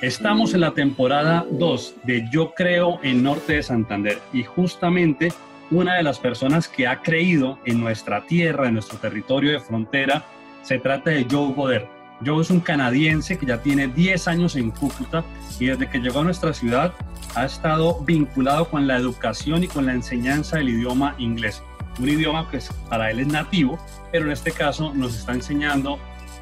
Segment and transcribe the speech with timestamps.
[0.00, 5.32] Estamos en la temporada 2 de Yo Creo en Norte de Santander y justamente
[5.72, 10.24] una de las personas que ha creído en nuestra tierra, en nuestro territorio de frontera,
[10.62, 11.88] se trata de Joe Goder.
[12.24, 15.24] Joe es un canadiense que ya tiene 10 años en Cúcuta
[15.58, 16.94] y desde que llegó a nuestra ciudad
[17.34, 21.60] ha estado vinculado con la educación y con la enseñanza del idioma inglés.
[21.98, 23.80] Un idioma que para él es nativo,
[24.12, 25.98] pero en este caso nos está enseñando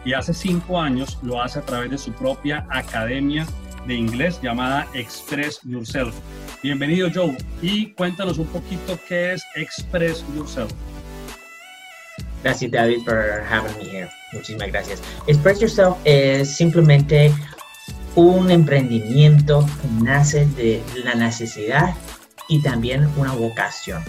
[0.07, 3.45] y hace cinco años lo hace a través de su propia academia
[3.89, 6.15] de inglés llamada Express Yourself.
[6.63, 10.73] Bienvenido Joe y cuéntanos un poquito qué es Express Yourself.
[12.45, 14.09] Gracias David por having me here.
[14.33, 15.03] Muchísimas gracias.
[15.27, 17.35] Express Yourself es simplemente
[18.15, 21.97] un emprendimiento que nace de la necesidad
[22.49, 24.05] y también una vocación.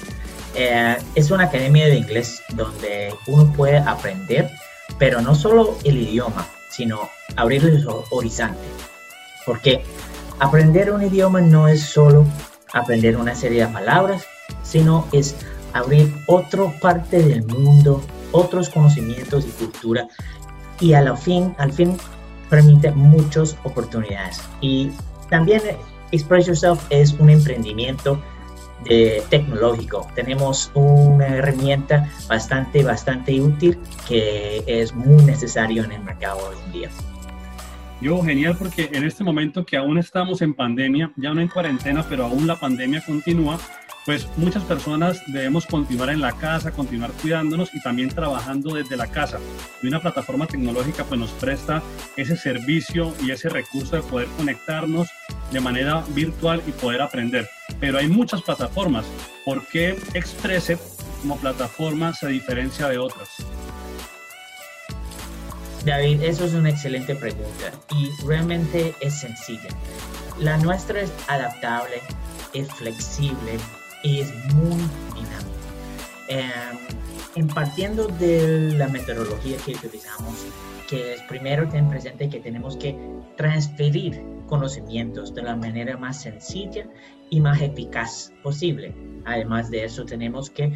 [0.53, 4.51] Eh, es una academia de inglés donde uno puede aprender
[4.97, 8.69] pero no solo el idioma, sino abrir los horizontes.
[9.45, 9.83] Porque
[10.39, 12.25] aprender un idioma no es solo
[12.73, 14.25] aprender una serie de palabras,
[14.63, 15.35] sino es
[15.73, 20.07] abrir otra parte del mundo, otros conocimientos y cultura,
[20.79, 21.97] y al fin, al fin
[22.49, 24.41] permite muchas oportunidades.
[24.61, 24.91] Y
[25.29, 25.61] también
[26.11, 28.21] Express Yourself es un emprendimiento
[29.29, 30.07] tecnológico.
[30.15, 36.71] Tenemos una herramienta bastante, bastante útil que es muy necesario en el mercado hoy en
[36.71, 36.89] día.
[37.99, 42.05] Yo, genial, porque en este momento que aún estamos en pandemia, ya no en cuarentena,
[42.07, 43.59] pero aún la pandemia continúa,
[44.07, 49.07] pues muchas personas debemos continuar en la casa, continuar cuidándonos y también trabajando desde la
[49.07, 49.37] casa.
[49.83, 51.83] Y una plataforma tecnológica pues nos presta
[52.15, 55.09] ese servicio y ese recurso de poder conectarnos
[55.51, 57.49] de manera virtual y poder aprender.
[57.81, 59.05] Pero hay muchas plataformas.
[59.43, 60.79] ¿Por qué Expresse
[61.21, 63.27] como plataforma se diferencia de otras?
[65.83, 69.67] David, eso es una excelente pregunta y realmente es sencilla.
[70.39, 72.01] La nuestra es adaptable,
[72.53, 73.59] es flexible,
[74.07, 74.77] es muy
[75.15, 75.57] dinámico.
[76.29, 76.77] Em,
[77.35, 80.45] en partiendo de la metodología que utilizamos,
[80.89, 82.97] que es primero ten presente que tenemos que
[83.35, 86.87] transferir conocimientos de la manera más sencilla
[87.29, 88.95] y más eficaz posible.
[89.25, 90.73] Además de eso, tenemos que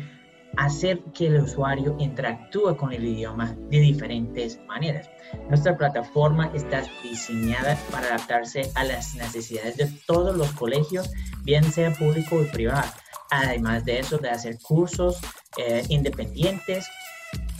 [0.57, 5.09] hacer que el usuario interactúe con el idioma de diferentes maneras.
[5.47, 11.09] Nuestra plataforma está diseñada para adaptarse a las necesidades de todos los colegios,
[11.43, 12.91] bien sea público o privado
[13.31, 15.19] además de eso, de hacer cursos
[15.57, 16.87] eh, independientes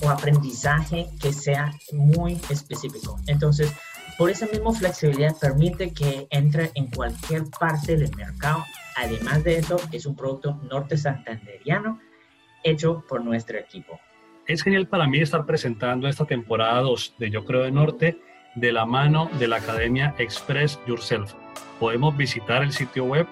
[0.04, 3.18] o aprendizaje que sea muy específico.
[3.28, 3.74] Entonces,
[4.18, 8.64] por esa misma flexibilidad permite que entre en cualquier parte del mercado.
[8.98, 12.00] Además de eso, es un producto norte santanderiano
[12.64, 14.00] hecho por nuestro equipo.
[14.46, 18.20] Es genial para mí estar presentando esta temporada 2 de Yo Creo de Norte
[18.56, 21.34] de la mano de la Academia Express Yourself
[21.82, 23.26] podemos visitar el sitio web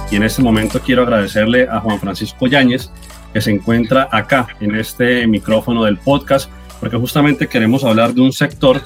[0.10, 2.90] Y en este momento quiero agradecerle a Juan Francisco Yáñez,
[3.34, 6.50] que se encuentra acá en este micrófono del podcast,
[6.80, 8.82] porque justamente queremos hablar de un sector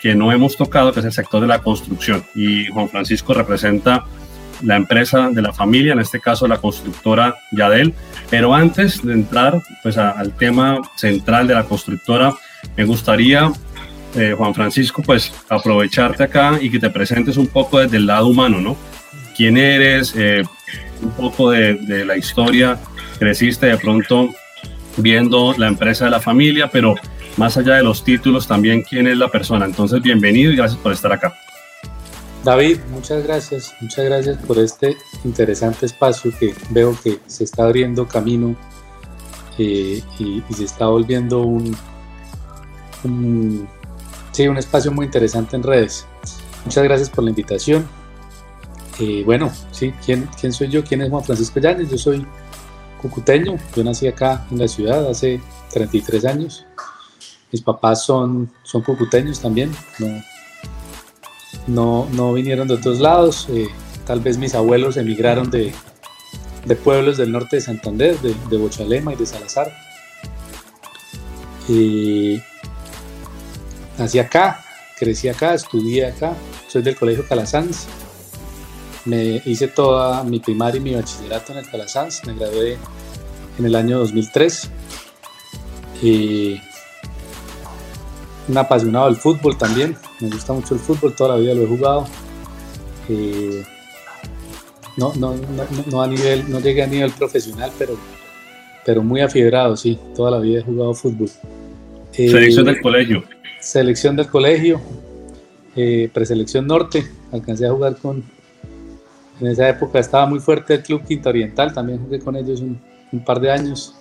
[0.00, 2.24] que no hemos tocado, que es el sector de la construcción.
[2.34, 4.04] Y Juan Francisco representa
[4.62, 7.94] la empresa de la familia, en este caso la constructora Yadel.
[8.30, 12.34] Pero antes de entrar pues, al tema central de la constructora,
[12.76, 13.52] me gustaría,
[14.14, 18.28] eh, Juan Francisco, pues aprovecharte acá y que te presentes un poco desde el lado
[18.28, 18.76] humano, ¿no?
[19.36, 20.14] ¿Quién eres?
[20.16, 20.42] Eh,
[21.02, 22.78] un poco de, de la historia.
[23.18, 24.30] Creciste de pronto
[24.96, 26.96] viendo la empresa de la familia, pero
[27.38, 29.64] más allá de los títulos, también quién es la persona.
[29.64, 31.32] Entonces, bienvenido y gracias por estar acá.
[32.44, 38.06] David, muchas gracias, muchas gracias por este interesante espacio que veo que se está abriendo
[38.06, 38.56] camino
[39.56, 41.76] eh, y, se está volviendo un,
[44.32, 46.06] sí, un espacio muy interesante en redes.
[46.64, 47.88] Muchas gracias por la invitación.
[48.98, 50.82] Eh, bueno, sí, ¿quién, ¿quién soy yo?
[50.82, 51.88] ¿Quién es Juan Francisco Llanes?
[51.90, 52.26] Yo soy
[53.00, 55.40] cucuteño, yo nací acá en la ciudad hace
[55.72, 56.66] 33 años.
[57.52, 59.70] Mis papás son, son cucuteños también,
[61.66, 63.46] no, no, vinieron de otros lados.
[63.50, 63.68] Eh,
[64.06, 65.72] tal vez mis abuelos emigraron de,
[66.64, 69.72] de, pueblos del norte de Santander, de, de Bochalema y de Salazar.
[71.68, 72.42] Y
[73.98, 74.64] nací acá,
[74.98, 76.34] crecí acá, estudié acá,
[76.68, 77.86] soy del Colegio Calasanz.
[79.04, 82.78] Me hice toda mi primaria y mi bachillerato en el Calasanz, me gradué
[83.58, 84.70] en el año 2003.
[86.02, 86.60] Y
[88.48, 89.96] un apasionado del fútbol también.
[90.20, 92.06] Me gusta mucho el fútbol, toda la vida lo he jugado.
[93.08, 93.62] Eh,
[94.96, 95.34] no, no,
[95.90, 97.96] no, a nivel, no llegué a nivel profesional, pero,
[98.84, 99.98] pero muy afiebrado, sí.
[100.16, 101.30] Toda la vida he jugado fútbol.
[102.12, 103.22] selección del colegio.
[103.60, 104.80] Selección del colegio,
[106.12, 107.06] preselección norte.
[107.32, 108.24] Alcancé a jugar con.
[109.40, 112.80] En esa época estaba muy fuerte el Club Quinta Oriental, también jugué con ellos un,
[113.12, 113.94] un par de años.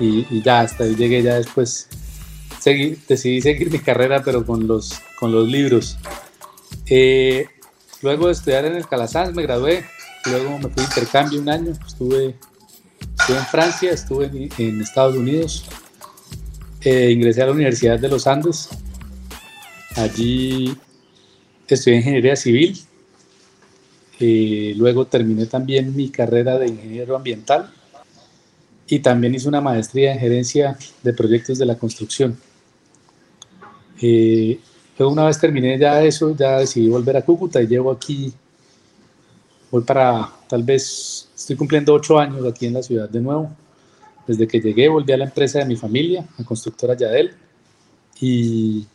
[0.00, 1.88] Y, y, ya hasta ahí llegué ya después
[3.08, 5.98] decidí seguir mi carrera, pero con los, con los libros.
[6.86, 7.46] Eh,
[8.02, 9.84] luego de estudiar en el Calasanz me gradué,
[10.26, 12.34] luego me fui de intercambio un año, estuve,
[13.18, 15.64] estuve en Francia, estuve en, Estados Unidos,
[16.82, 18.68] eh, ingresé a la Universidad de los Andes,
[19.96, 20.76] allí
[21.68, 22.78] estudié ingeniería civil,
[24.18, 27.72] eh, luego terminé también mi carrera de ingeniero ambiental
[28.88, 32.36] y también hice una maestría en gerencia de proyectos de la construcción.
[34.00, 34.58] Eh,
[34.98, 38.32] una vez terminé ya eso, ya decidí volver a Cúcuta y llevo aquí,
[39.70, 43.50] voy para, tal vez, estoy cumpliendo ocho años aquí en la ciudad de nuevo.
[44.26, 47.32] Desde que llegué volví a la empresa de mi familia, la constructora Yadel,
[48.20, 48.86] y,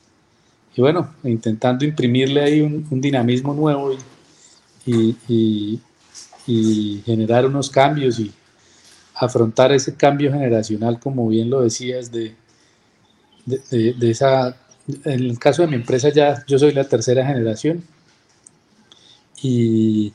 [0.75, 3.94] y bueno, intentando imprimirle ahí un, dinamismo nuevo
[4.85, 5.79] y, y,
[6.47, 8.31] y, generar unos cambios y
[9.21, 12.35] afrontar ese cambio generacional, como bien lo decías, de,
[13.45, 14.57] de, esa
[15.06, 17.83] en el caso de mi empresa ya yo soy la tercera generación
[19.44, 20.12] y,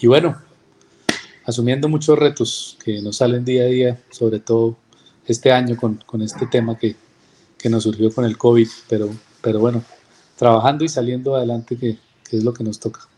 [0.00, 0.36] y bueno,
[1.44, 4.76] asumiendo muchos retos que nos salen día a día, sobre todo
[5.24, 6.96] este año con, con este tema que,
[7.56, 9.10] que, nos surgió con el COVID, pero,
[9.40, 9.84] pero bueno,
[10.36, 11.98] trabajando y saliendo adelante que
[12.32, 13.08] es lo que nos toca.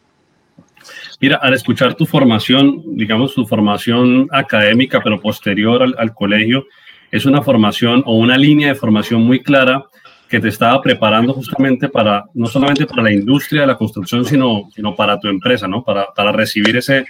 [1.21, 6.67] Mira, al escuchar tu formación, digamos tu formación académica, pero posterior al, al colegio,
[7.11, 9.85] es una formación o una línea de formación muy clara
[10.31, 14.69] que te estaba preparando justamente para, no solamente para la industria de la construcción, sino,
[14.73, 15.83] sino para tu empresa, ¿no?
[15.83, 17.05] Para, para recibir ese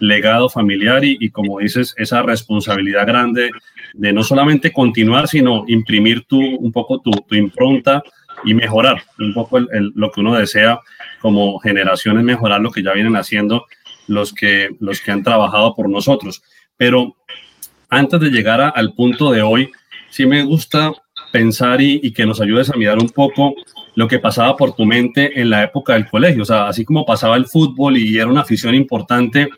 [0.00, 3.50] legado familiar y, y, como dices, esa responsabilidad grande
[3.92, 8.02] de no solamente continuar, sino imprimir tu, un poco tu, tu impronta
[8.44, 10.80] y mejorar un poco el, lo que uno desea
[11.20, 13.66] como generaciones, mejorar lo que ya vienen haciendo
[14.06, 16.42] los que, los que han trabajado por nosotros.
[16.76, 17.16] Pero
[17.88, 19.70] antes de llegar a, al punto de hoy,
[20.10, 20.92] sí me gusta
[21.32, 23.54] pensar y, que nos ayudes a mirar un poco
[23.96, 26.42] lo que pasaba por tu mente en la época del colegio.
[26.42, 29.48] O sea, así como pasaba el fútbol y era una afición importante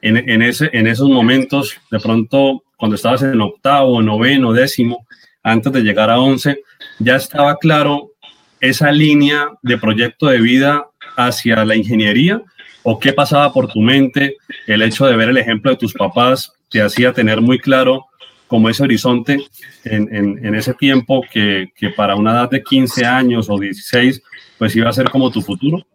[0.00, 5.06] en, en, ese, en esos momentos, de pronto cuando estabas en octavo, noveno, décimo,
[5.42, 6.62] antes de llegar a once,
[6.98, 8.12] ya estaba claro
[8.60, 10.86] esa línea de proyecto de vida
[11.16, 12.42] hacia la ingeniería
[12.82, 14.36] o qué pasaba por tu mente,
[14.66, 18.06] el hecho de ver el ejemplo de tus papás te hacía tener muy claro
[18.46, 19.38] como ese horizonte
[19.84, 24.20] en, en, ese tiempo que, que, para una edad de 15 años o 16,
[24.58, 25.86] pues iba a ser como tu futuro?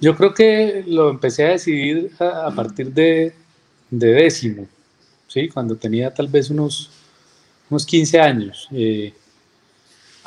[0.00, 3.32] Yo creo que lo empecé a decidir a, partir de,
[3.88, 4.66] de, décimo,
[5.28, 5.48] ¿sí?
[5.48, 6.90] cuando tenía tal vez unos,
[7.70, 8.68] unos 15 años.
[8.72, 9.12] Eh,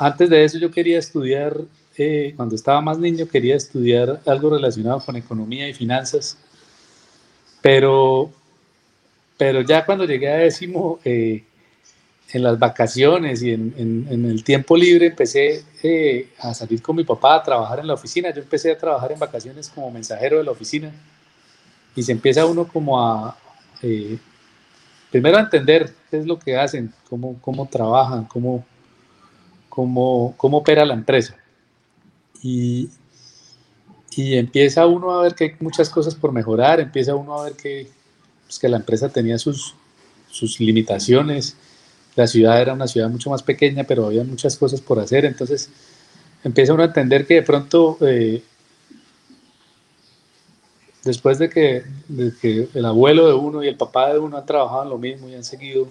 [0.06, 1.56] antes de eso yo quería estudiar,
[1.96, 6.38] eh, cuando estaba más niño, quería estudiar algo relacionado con economía y finanzas,
[7.60, 8.30] pero
[9.36, 11.42] pero ya cuando llegué a décimo, eh,
[12.32, 17.36] en las vacaciones y en, el tiempo libre empecé eh, a salir con mi papá
[17.36, 18.32] a trabajar en la oficina.
[18.32, 20.92] Yo empecé a trabajar en vacaciones como mensajero de la oficina
[21.94, 23.36] y se empieza uno como a,
[23.82, 24.16] eh,
[25.10, 28.64] primero a entender qué es lo que hacen, cómo, cómo trabajan, cómo,
[29.72, 31.34] cómo, cómo opera la empresa.
[32.42, 32.90] Y,
[34.14, 37.54] y empieza uno a ver que hay muchas cosas por mejorar, empieza uno a ver
[37.54, 37.88] que
[38.44, 39.74] pues, que la empresa tenía sus,
[40.30, 41.56] sus limitaciones,
[42.16, 45.70] la ciudad era una ciudad mucho más pequeña, pero había muchas cosas por hacer, entonces
[46.44, 48.42] empieza uno a entender que de pronto, eh,
[51.02, 51.82] después de que,
[52.42, 55.30] que, el abuelo de uno y el papá de uno han trabajado en lo mismo
[55.30, 55.88] y han seguido,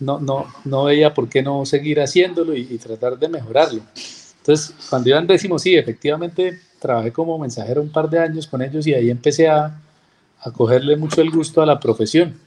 [0.00, 3.82] no, no, no veía por qué no seguir haciéndolo y, tratar de mejorarlo.
[4.38, 8.62] Entonces, cuando iba en décimo, sí, efectivamente, trabajé como mensajero un par de años con
[8.62, 9.80] ellos y ahí empecé a,
[10.40, 12.38] a cogerle mucho el gusto a la profesión,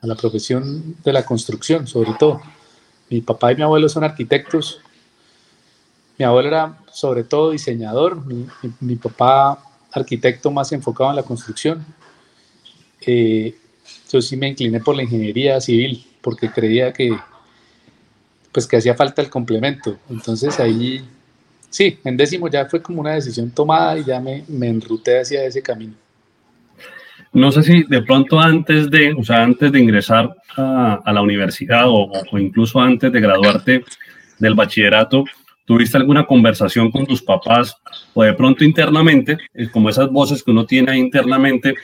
[0.00, 2.40] a la profesión de la construcción, sobre todo.
[3.10, 4.80] Mi papá y mi abuelo son arquitectos.
[6.18, 8.22] Mi abuelo era sobre todo diseñador,
[8.80, 9.62] mi, papá
[9.92, 11.84] arquitecto más enfocado en la construcción.
[13.02, 13.54] Eh,
[14.10, 17.16] yo sí me incliné por la ingeniería civil porque creía que
[18.50, 19.96] pues que hacía falta el complemento.
[20.10, 21.04] Entonces ahí,
[21.70, 25.44] sí, en décimo ya fue como una decisión tomada y ya me, me enruté hacia
[25.44, 25.92] ese camino.
[27.32, 31.84] No sé si de pronto antes de, o sea, antes de ingresar a, la universidad
[31.86, 33.84] o, incluso antes de graduarte,
[34.40, 35.24] del bachillerato,
[35.64, 37.76] ¿tuviste alguna conversación con tus papás
[38.14, 41.76] o de pronto internamente, eh, como esas voces que uno tiene internamente,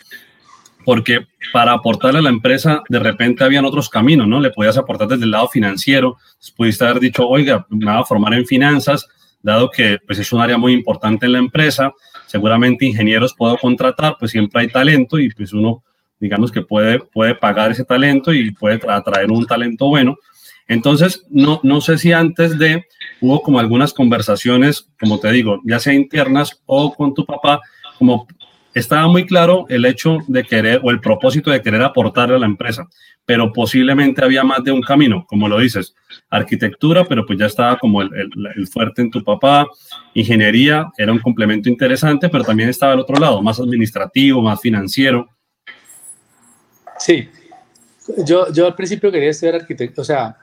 [0.84, 4.40] porque para aportarle a la empresa de repente habían otros caminos, ¿no?
[4.40, 6.16] Le podías aportar desde el lado financiero,
[6.56, 9.06] pudiste haber dicho, oiga, me voy a formar en finanzas,
[9.42, 11.92] dado que pues, es un área muy importante en la empresa,
[12.26, 15.82] seguramente ingenieros puedo contratar, pues siempre hay talento y pues uno,
[16.20, 20.16] digamos que puede, puede pagar ese talento y puede atraer un talento bueno.
[20.68, 22.86] Entonces, no, no sé si antes de
[23.20, 27.60] hubo como algunas conversaciones, como te digo, ya sea internas o con tu papá,
[27.98, 28.26] como
[28.74, 32.46] estaba muy claro el hecho de querer o el propósito de querer aportarle a la
[32.46, 32.88] empresa,
[33.26, 35.94] pero posiblemente había más de un camino, como lo dices,
[36.30, 38.10] arquitectura, pero pues ya estaba como el,
[38.70, 39.66] fuerte en tu papá,
[40.14, 45.28] ingeniería era un complemento interesante, pero también estaba el otro lado, más administrativo, más financiero.
[46.98, 47.28] Sí,
[48.24, 50.36] yo, yo al principio quería estudiar arquitectura, o sea,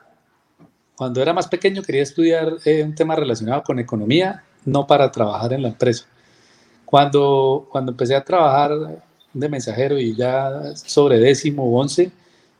[0.95, 5.53] cuando era más pequeño quería estudiar eh, un tema relacionado con economía, no para trabajar
[5.53, 6.05] en la empresa
[6.89, 8.71] cuando, cuando empecé a trabajar
[9.31, 12.09] de mensajero y ya sobre décimo o once,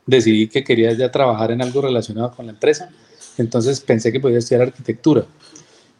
[0.06, 2.90] decidí que quería ya trabajar en algo relacionado con la empresa.
[3.38, 5.26] Entonces pensé que podía estudiar arquitectura.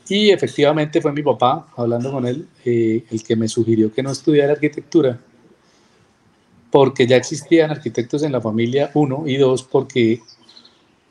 [0.08, 4.12] Y efectivamente fue mi papá, hablando con él, eh, el que me sugirió que no
[4.12, 5.18] estudiara arquitectura,
[6.70, 10.20] porque ya existían arquitectos en la familia, uno, y dos, porque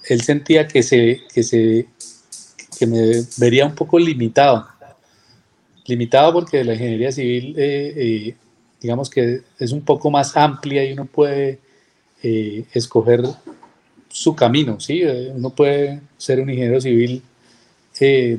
[0.07, 1.85] él sentía que, se, que, se,
[2.77, 4.65] que me vería un poco limitado
[5.89, 8.35] limitado porque la ingeniería civil, eh, eh,
[8.79, 11.59] digamos que es un poco más amplia y uno puede
[12.23, 13.23] eh, escoger
[14.07, 15.03] su camino, ¿sí?
[15.03, 17.21] Uno puede ser un ingeniero civil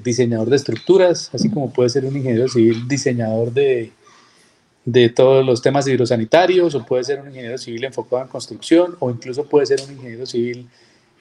[0.03, 3.93] diseñador de estructuras, así como puede ser un ingeniero civil diseñador de,
[4.87, 9.11] de todos los temas hidrosanitarios, o puede ser un ingeniero civil enfocado en construcción, o
[9.11, 10.67] incluso puede ser un ingeniero civil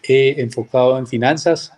[0.04, 1.74] enfocado en finanzas.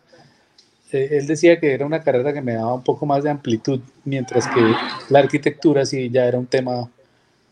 [0.92, 3.80] Eh, él decía que era una carrera que me daba un poco más de amplitud,
[4.04, 4.62] mientras que
[5.10, 6.90] la arquitectura sí ya era un tema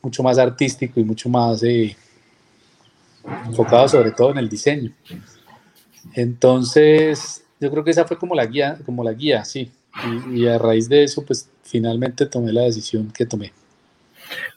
[0.01, 1.95] mucho más artístico y mucho más eh,
[3.45, 4.91] enfocado sobre todo en el diseño.
[6.13, 9.71] Entonces, yo creo que esa fue como la guía, como la guía, sí.
[10.31, 13.51] Y, y, a raíz de eso, pues finalmente tomé la decisión que tomé.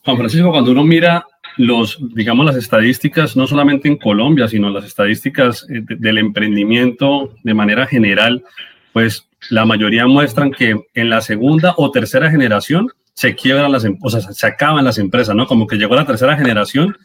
[0.04, 1.24] Juan Francisco, cuando uno mira
[1.56, 7.54] los, digamos, las estadísticas, no solamente en Colombia, sino las estadísticas eh, del emprendimiento de
[7.54, 8.44] manera general,
[8.92, 14.36] pues la mayoría muestran que en la segunda o tercera generación se quiebran las empresas,
[14.36, 15.46] se acaban las empresas, ¿no?
[15.46, 16.96] Como que llegó la tercera generación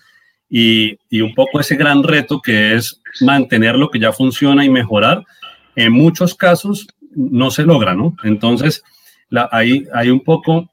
[0.50, 4.70] y, y, un poco ese gran reto que es mantener lo que ya funciona y
[4.70, 5.26] mejorar,
[5.76, 8.16] en muchos casos no se logra, ¿no?
[8.24, 8.84] Entonces,
[9.52, 10.70] ahí hay un poco,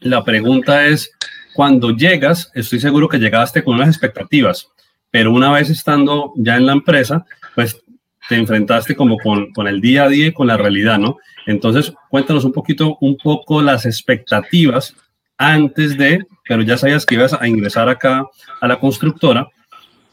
[0.00, 1.10] la pregunta es,
[1.54, 4.68] cuando llegas, estoy seguro que llegaste con unas expectativas,
[5.10, 7.82] pero una vez estando ya en la empresa, pues
[8.30, 11.18] te enfrentaste como con, con, el día a día y con la realidad, ¿no?
[11.46, 14.94] Entonces, cuéntanos un poquito, un poco las expectativas
[15.36, 18.24] antes de, pero ya sabías que ibas a ingresar acá
[18.60, 19.48] a la constructora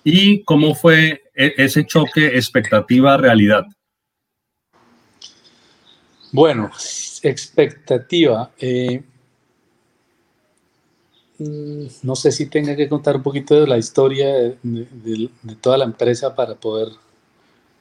[0.03, 3.67] y cómo fue e, ese choque expectativa-realidad.
[6.31, 6.71] Bueno,
[7.21, 8.49] expectativa.
[8.57, 9.03] Eh,
[11.37, 15.77] mm, no sé si tenga que contar un poquito de la historia de, de toda
[15.77, 16.89] la empresa para poder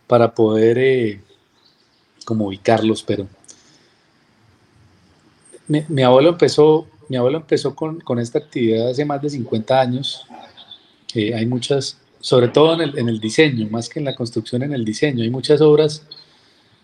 [0.07, 1.21] para poder eh,
[2.25, 3.29] como ubicarlos, pero
[5.69, 10.27] mi, abuelo empezó, mi abuelo empezó con, esta actividad hace más de 50 años.
[11.15, 14.63] Eh, hay muchas, sobre todo en el, en el, diseño, más que en la construcción,
[14.63, 15.25] en el diseño.
[15.25, 16.07] Hay muchas obras,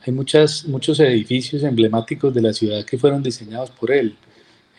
[0.04, 4.16] hay muchas, muchos edificios emblemáticos de la ciudad que fueron diseñados por él.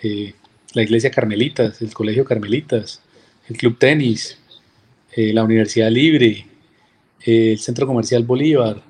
[0.02, 0.34] Eh,
[0.74, 3.00] la iglesia Carmelitas, el colegio Carmelitas,
[3.48, 4.38] el club tenis,
[5.16, 6.48] la Universidad Libre,
[7.26, 8.82] el Centro Comercial Bolívar.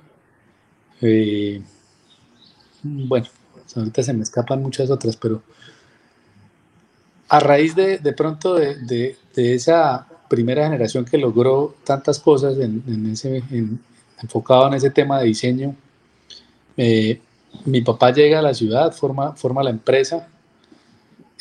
[1.01, 1.61] Eh,
[2.81, 3.27] bueno,
[3.75, 5.41] ahorita se me escapan muchas otras, pero
[7.29, 8.75] a raíz de, de pronto de,
[9.33, 13.43] de, esa primera generación que logró tantas cosas en, ese,
[14.21, 15.75] enfocado en ese tema de diseño,
[16.77, 17.19] eh,
[17.65, 20.27] mi papá llega a la ciudad, forma, forma la empresa,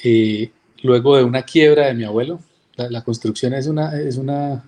[0.03, 0.51] eh,
[0.83, 2.41] luego de una quiebra de mi abuelo.
[2.77, 4.65] La, la construcción es una, es una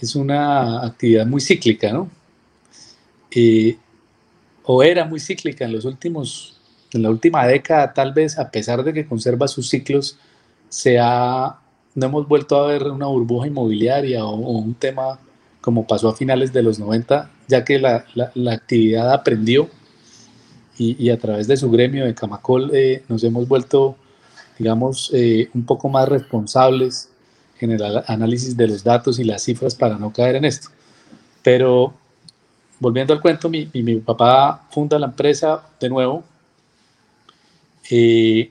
[0.00, 2.10] es una actividad muy cíclica, ¿no?
[4.64, 6.56] o era muy cíclica en los últimos,
[6.92, 10.18] en la última década, tal vez, a pesar de que conserva sus ciclos,
[10.68, 11.58] se ha,
[11.94, 15.18] no hemos vuelto a ver una burbuja inmobiliaria o, un tema
[15.60, 19.68] como pasó a finales de los 90, ya que la, la, actividad aprendió
[20.78, 23.96] y, y, a través de su gremio de Camacol eh, nos hemos vuelto,
[24.58, 27.10] digamos, eh, un poco más responsables
[27.56, 30.68] general análisis de los datos y las cifras para no caer en esto.
[31.42, 31.94] Pero
[32.80, 36.24] volviendo al cuento, mi, mi, papá funda la empresa de nuevo
[37.90, 38.50] eh,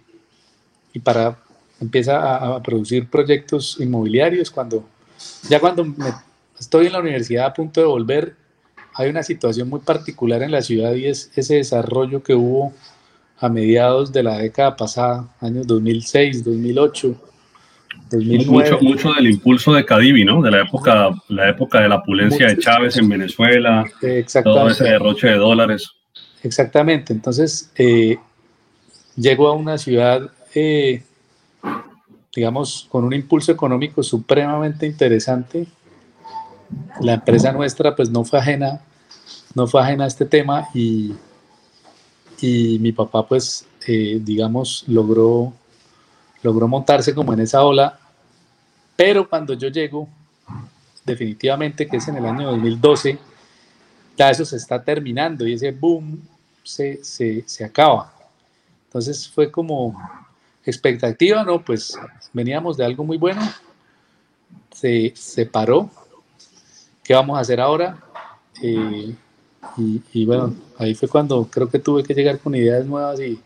[0.94, 1.38] y para
[1.80, 4.50] empieza a, producir proyectos inmobiliarios.
[4.50, 4.86] Cuando
[5.50, 5.86] ya cuando
[6.60, 8.36] estoy en la universidad a punto de volver,
[8.96, 12.74] hay una situación muy particular en la ciudad y es ese desarrollo que hubo
[13.40, 17.33] a mediados de la década pasada, años 2006, 2008
[18.48, 20.42] mucho, mucho del impulso de Cadivi, ¿no?
[20.42, 23.86] De la época, la época de la opulencia de Chávez en Venezuela,
[24.44, 25.92] todo ese derroche de dólares.
[26.44, 28.18] Exactamente, entonces eh,
[29.16, 31.04] llego a una ciudad, eh,
[32.36, 35.68] digamos, con un impulso económico supremamente interesante.
[37.02, 38.82] La empresa nuestra, pues, no fue ajena,
[39.56, 41.14] no fue ajena a este tema y,
[42.42, 45.54] y mi papá, pues, eh, digamos, logró
[46.44, 47.98] logró montarse como en esa ola,
[48.96, 50.08] pero cuando yo llego,
[51.04, 53.18] definitivamente que es en el año 2012,
[54.16, 56.22] ya eso se está terminando y ese boom
[56.64, 58.14] se, se, se acaba.
[58.88, 60.00] Entonces fue como
[60.66, 61.64] expectativa, ¿no?
[61.64, 61.98] Pues
[62.32, 63.42] veníamos de algo muy bueno,
[64.72, 65.90] se, se paró,
[67.04, 67.98] ¿qué vamos a hacer ahora?
[68.62, 69.16] Eh,
[69.78, 73.40] y, y, bueno, ahí fue cuando creo que tuve que llegar con ideas nuevas y,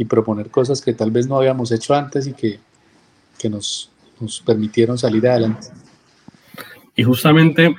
[0.00, 2.58] y proponer cosas que tal vez no habíamos hecho antes y que,
[3.38, 5.66] que nos, nos permitieron salir adelante.
[6.96, 7.76] Y justamente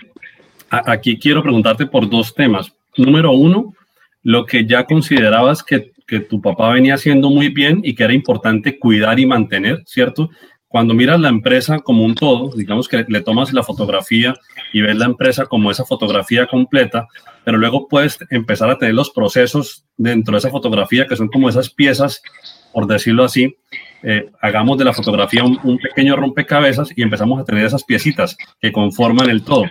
[0.69, 2.71] aquí quiero preguntarte por dos temas.
[2.95, 3.73] Número uno,
[4.21, 8.13] lo que ya considerabas que, que, tu papá venía haciendo muy bien y que era
[8.13, 10.29] importante cuidar y mantener, ¿cierto?
[10.71, 14.33] Cuando miras la empresa como un todo, digamos que le tomas la fotografía
[14.71, 17.09] y ves la empresa como esa fotografía completa,
[17.43, 21.49] pero luego puedes empezar a tener los procesos dentro de esa fotografía que son como
[21.49, 22.21] esas piezas,
[22.71, 23.53] por decirlo así.
[24.01, 28.71] Eh, hagamos de la fotografía un, pequeño rompecabezas y empezamos a tener esas piecitas que
[28.71, 29.65] conforman el todo.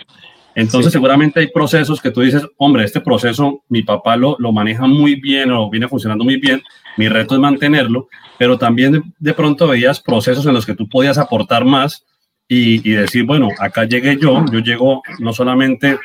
[0.54, 4.86] Entonces seguramente hay procesos que tú dices, hombre, este proceso mi papá lo, lo maneja
[4.86, 6.60] muy bien o viene funcionando muy bien,
[6.96, 11.18] mi reto es mantenerlo, pero también de, pronto veías procesos en los que tú podías
[11.18, 12.04] aportar más
[12.52, 15.98] y decir, bueno, acá llegué yo, yo llego no solamente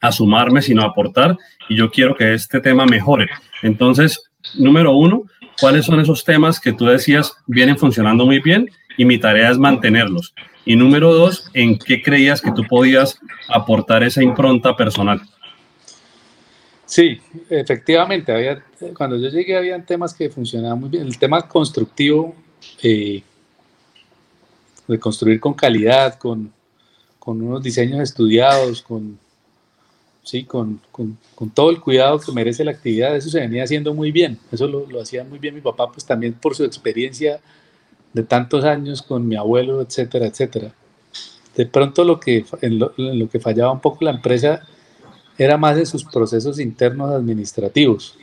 [0.00, 1.36] a sumarme, sino a aportar
[1.68, 3.28] y yo quiero que este tema mejore.
[3.62, 5.24] Entonces, número uno,
[5.60, 9.58] ¿cuáles son esos temas que tú decías vienen funcionando muy bien y mi tarea es
[9.58, 10.34] mantenerlos?
[10.64, 15.20] Y número dos, ¿en qué creías que tú podías aportar esa impronta personal?
[16.88, 17.20] Sí,
[17.50, 18.64] efectivamente, había,
[18.96, 21.06] cuando yo llegué había temas que funcionaban muy bien.
[21.06, 22.34] El tema constructivo,
[22.82, 23.22] eh,
[24.86, 26.50] de construir con calidad, con,
[27.18, 29.18] con unos diseños estudiados, con
[30.22, 30.44] ¿sí?
[30.44, 31.18] Con, con,
[31.54, 34.86] todo el cuidado que merece la actividad, eso se venía haciendo muy bien, eso lo,
[34.86, 37.40] lo, hacía muy bien mi papá, pues también por su experiencia
[38.14, 40.72] de tantos años con mi abuelo, etcétera, etcétera.
[41.54, 44.66] De pronto lo que, en en lo que fallaba un poco la empresa
[45.38, 48.18] era más en sus procesos internos administrativos.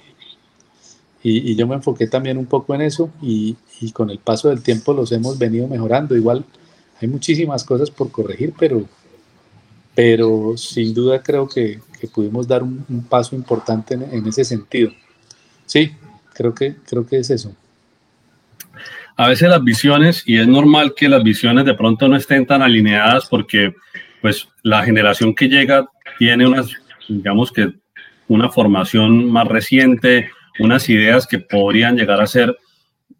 [1.23, 3.55] Y, yo me enfoqué también un poco en eso y,
[3.93, 6.15] con el paso del tiempo los hemos venido mejorando.
[6.15, 6.45] Igual
[7.01, 8.85] hay muchísimas cosas por corregir, pero,
[9.95, 11.79] pero sin duda creo que,
[12.13, 14.91] pudimos dar un, un paso importante en, en, ese sentido.
[15.65, 15.93] Sí,
[16.33, 17.51] creo que, creo que es eso.
[19.17, 22.61] A veces las visiones, y es normal que las visiones de pronto no estén tan
[22.61, 23.73] alineadas porque
[24.21, 26.69] pues la generación que llega tiene unas,
[27.07, 27.73] digamos que
[28.27, 32.57] una formación más reciente, unas ideas que podrían llegar a ser,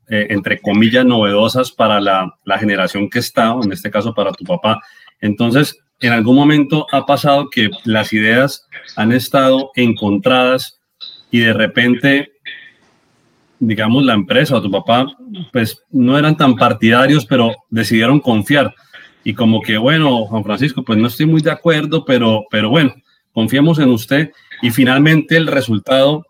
[0.10, 4.44] eh, entre comillas, novedosas para la, la generación que está, en este caso para tu
[4.46, 4.80] papá.
[5.22, 10.80] Entonces, en algún momento ha pasado que las ideas han estado encontradas
[11.32, 12.34] y de repente,
[13.60, 15.08] digamos, la empresa o tu papá,
[15.52, 18.74] pues no eran tan partidarios, pero decidieron confiar.
[19.24, 22.94] Y como que, bueno, Juan Francisco, pues no estoy muy de acuerdo, pero, pero bueno,
[23.36, 24.32] confiemos en usted.
[24.64, 26.26] Y finalmente el resultado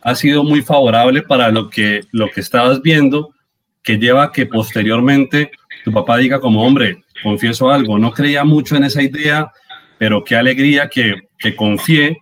[0.00, 3.34] ha sido muy favorable para lo que, lo que estabas viendo,
[3.82, 5.52] que lleva a que posteriormente
[5.84, 9.52] tu papá diga como, hombre, confieso algo, no creía mucho en esa idea,
[9.98, 12.18] pero qué alegría que, que confié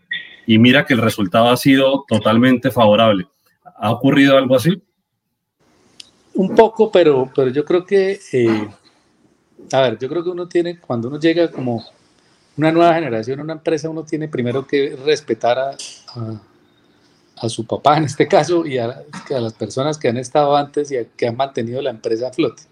[0.46, 3.26] y mira que el resultado ha sido totalmente favorable.
[3.76, 4.82] ¿Ha ocurrido algo así?
[6.34, 8.68] Un poco, pero, pero yo creo que, eh,
[9.72, 11.84] a ver, yo creo que uno tiene, cuando uno llega como
[12.56, 16.40] una nueva generación, una empresa, uno tiene primero que respetar a, a,
[17.36, 20.92] a su papá en este caso y a, a, las personas que han estado antes
[20.92, 22.62] y que han mantenido la empresa a flote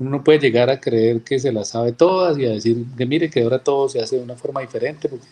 [0.00, 3.06] uno no puede llegar a creer que se las sabe todas y a decir que
[3.06, 5.26] mire que ahora todo se hace de una forma diferente, porque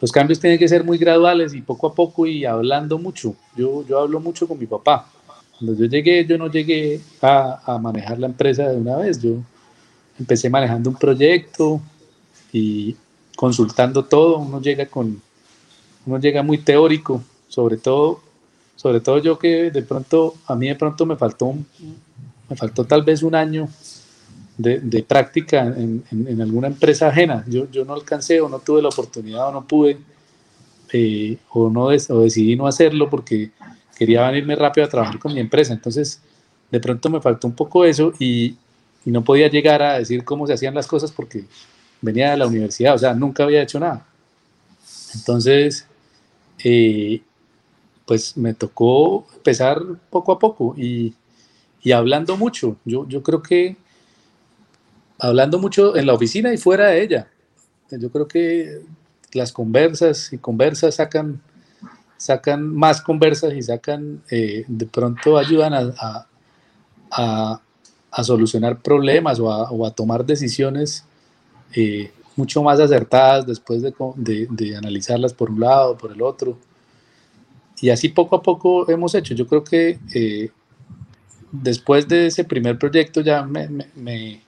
[0.00, 3.36] los cambios tienen que ser muy graduales y poco a poco y hablando mucho.
[3.56, 5.08] Yo, yo hablo mucho con mi papá.
[5.56, 9.36] Cuando yo llegué, yo no llegué a, a manejar la empresa de una vez, yo
[10.18, 11.80] empecé manejando un proyecto
[12.52, 12.96] y
[13.36, 15.22] consultando todo, uno llega con,
[16.06, 18.20] uno llega muy teórico, sobre todo,
[18.74, 21.54] sobre todo yo que de pronto, a mí de pronto me faltó,
[22.48, 23.68] me faltó tal vez un año
[24.58, 27.44] de, práctica en, alguna empresa ajena.
[27.46, 29.98] Yo, yo no alcancé o no tuve la oportunidad o no pude
[30.92, 33.50] eh, o, no o decidí no hacerlo porque
[33.96, 35.72] quería venirme rápido a trabajar con mi empresa.
[35.72, 36.22] Entonces,
[36.70, 38.56] de pronto me faltó un poco eso y,
[39.04, 41.44] y no podía llegar a decir cómo se hacían las cosas porque
[42.00, 44.06] venía de la universidad, o sea, nunca había hecho nada.
[45.14, 45.86] Entonces,
[46.62, 47.22] eh,
[48.04, 49.80] pues me tocó empezar
[50.10, 51.14] poco a poco y,
[51.82, 52.76] y hablando mucho.
[52.84, 53.76] Yo, yo creo que
[55.18, 57.28] hablando mucho en la oficina y fuera de ella.
[57.90, 58.80] Yo creo que
[59.32, 61.40] las conversas y conversas sacan,
[62.16, 66.26] sacan más conversas y sacan, eh, de pronto ayudan a,
[67.10, 67.60] a,
[68.10, 71.04] a, solucionar problemas o a, o a tomar decisiones
[71.74, 76.58] eh, mucho más acertadas después de, de, de, analizarlas por un lado, por el otro.
[77.80, 79.34] Y así poco a poco hemos hecho.
[79.34, 80.50] Yo creo que eh,
[81.50, 84.42] después de ese primer proyecto ya me, me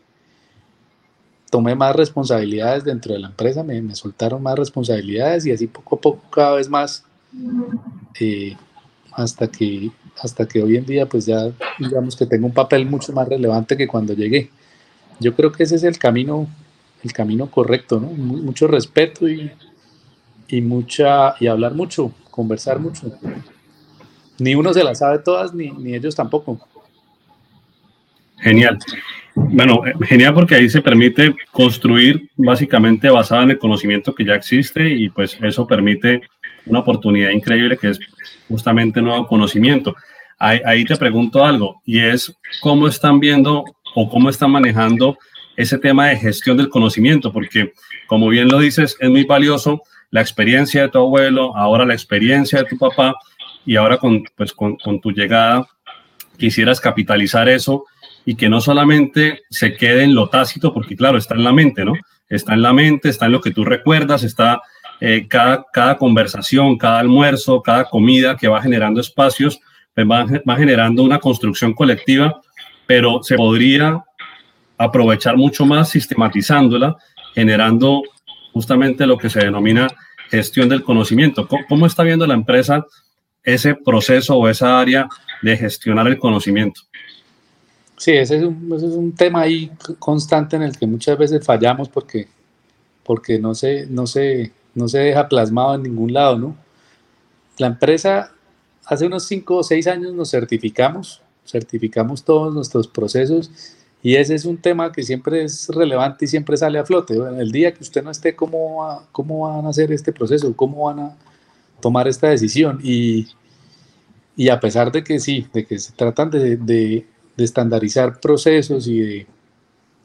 [1.50, 5.96] tomé más responsabilidades dentro de la empresa, me, me, soltaron más responsabilidades y así poco
[5.96, 7.04] a poco cada vez más
[8.20, 8.56] eh,
[9.12, 9.90] hasta que
[10.22, 13.76] hasta que hoy en día pues ya digamos que tengo un papel mucho más relevante
[13.76, 14.50] que cuando llegué.
[15.20, 16.46] Yo creo que ese es el camino
[17.02, 18.08] el camino correcto, ¿no?
[18.08, 19.50] Mucho respeto y,
[20.48, 23.12] y mucha y hablar mucho, conversar mucho.
[24.38, 26.60] Ni uno se las sabe todas ni, ni ellos tampoco.
[28.38, 28.78] Genial.
[29.34, 34.34] Bueno, eh, genial porque ahí se permite construir básicamente basada en el conocimiento que ya
[34.34, 36.22] existe y pues eso permite
[36.66, 37.98] una oportunidad increíble que es
[38.48, 39.94] justamente nuevo conocimiento.
[40.38, 45.16] Ahí, ahí te pregunto algo y es cómo están viendo o cómo están manejando
[45.58, 47.72] ese tema de gestión del conocimiento, porque
[48.06, 52.60] como bien lo dices, es muy valioso la experiencia de tu abuelo, ahora la experiencia
[52.60, 53.16] de tu papá
[53.66, 55.66] y ahora con, pues, con, con tu llegada
[56.36, 57.86] quisieras capitalizar eso
[58.24, 61.84] y que no solamente se quede en lo tácito, porque claro, está en la mente,
[61.84, 61.94] ¿no?
[62.28, 64.62] Está en la mente, está en lo que tú recuerdas, está
[65.00, 69.58] eh, cada, cada conversación, cada almuerzo, cada comida que va generando espacios,
[69.92, 72.40] pues va, va generando una construcción colectiva,
[72.86, 74.04] pero se podría
[74.78, 76.96] aprovechar mucho más sistematizándola,
[77.34, 78.02] generando
[78.52, 79.88] justamente lo que se denomina
[80.30, 81.46] gestión del conocimiento.
[81.46, 82.86] ¿Cómo, cómo está viendo la empresa
[83.42, 85.08] ese proceso o esa área
[85.42, 86.82] de gestionar el conocimiento?
[87.96, 91.44] Sí, ese es, un, ese es un tema ahí constante en el que muchas veces
[91.44, 92.28] fallamos porque,
[93.02, 96.56] porque no, se, no, se, no se deja plasmado en ningún lado, ¿no?
[97.58, 98.32] La empresa,
[98.86, 103.50] hace unos 5 o 6 años nos certificamos, certificamos todos nuestros procesos
[104.02, 107.14] y ese es un tema que siempre es relevante y siempre sale a flote.
[107.14, 110.54] el día que usted no esté, ¿cómo, ¿cómo van a hacer este proceso?
[110.54, 111.16] ¿Cómo van a
[111.80, 112.80] tomar esta decisión?
[112.82, 113.28] Y,
[114.36, 117.06] y a pesar de que sí, de que se tratan de, de
[117.38, 119.26] de estandarizar procesos y de,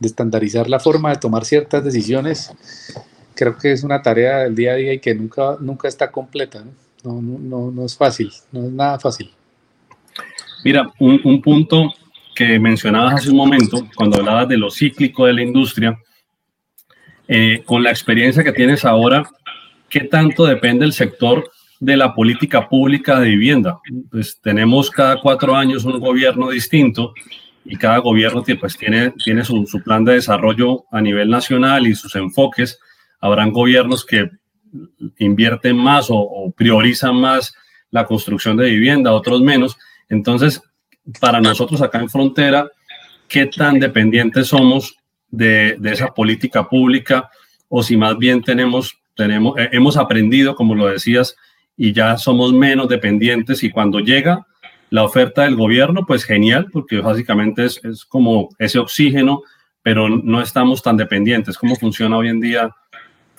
[0.01, 2.51] estandarizar la forma de tomar ciertas decisiones,
[3.34, 6.63] creo que es una tarea del día a día y que nunca, nunca está completa.
[7.03, 9.32] No, no, no, es fácil, no es nada fácil.
[10.63, 11.91] Mira, un, punto
[12.35, 15.97] que mencionabas hace un momento, cuando hablabas de lo cíclico de la industria,
[17.27, 19.23] eh, con la experiencia que tienes ahora,
[19.89, 21.49] ¿qué tanto depende el sector
[21.83, 23.79] de la política pública de vivienda.
[24.09, 27.13] Pues tenemos cada cuatro años un gobierno distinto
[27.65, 29.11] y cada gobierno pues, tiene,
[29.43, 32.79] su, plan de desarrollo a nivel nacional y sus enfoques.
[33.19, 34.29] Habrán gobiernos que
[35.17, 37.53] invierten más o, priorizan más
[37.91, 39.75] la construcción de vivienda, otros menos.
[40.07, 40.61] Entonces,
[41.19, 42.69] para nosotros acá en Frontera,
[43.27, 44.95] ¿qué tan dependientes somos
[45.29, 47.29] de, esa política pública?
[47.69, 51.35] O si más bien tenemos, tenemos, hemos aprendido, como lo decías,
[51.75, 54.45] y ya somos menos dependientes y cuando llega
[54.91, 59.41] la oferta del gobierno, pues genial, porque básicamente es, es como ese oxígeno,
[59.81, 61.57] pero no estamos tan dependientes.
[61.57, 62.69] ¿Cómo funciona hoy en día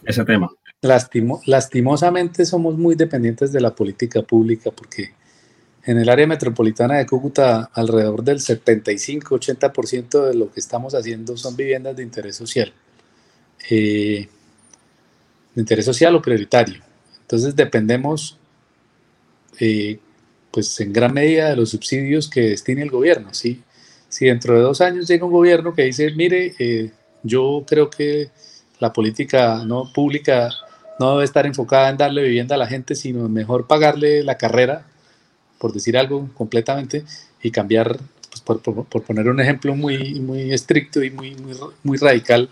[0.05, 0.51] ese tema?
[0.83, 5.15] Lastimo, lastimosamente somos muy dependientes de la política pública porque
[5.87, 11.57] en el área metropolitana de Cúcuta alrededor del 75-80% de lo que estamos haciendo son
[11.57, 12.73] viviendas de interés social.
[13.69, 14.29] Eh,
[15.55, 16.83] de interés social o prioritario.
[17.21, 18.39] Entonces dependemos,
[19.61, 19.99] eh,
[20.51, 23.35] pues en gran medida de los subsidios que destine el gobierno.
[23.35, 23.63] ¿sí?
[24.09, 26.93] Si dentro de dos años llega un gobierno que dice, mire, eh,
[27.23, 28.31] yo creo que
[28.79, 30.51] la política no pública
[30.99, 34.87] no debe estar enfocada en darle vivienda a la gente, sino mejor pagarle la carrera,
[35.59, 37.05] por decir algo completamente,
[37.43, 37.99] y cambiar,
[38.31, 42.49] pues, por, poner un ejemplo muy, muy estricto y muy, muy, muy radical,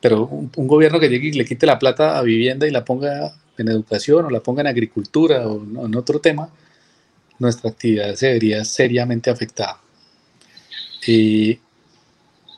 [0.00, 2.84] pero un, un, gobierno que llegue y le quite la plata a vivienda y la
[2.84, 6.48] ponga en educación o la ponga en agricultura o en otro tema,
[7.38, 9.78] nuestra actividad se vería seriamente afectada.
[11.06, 11.58] Y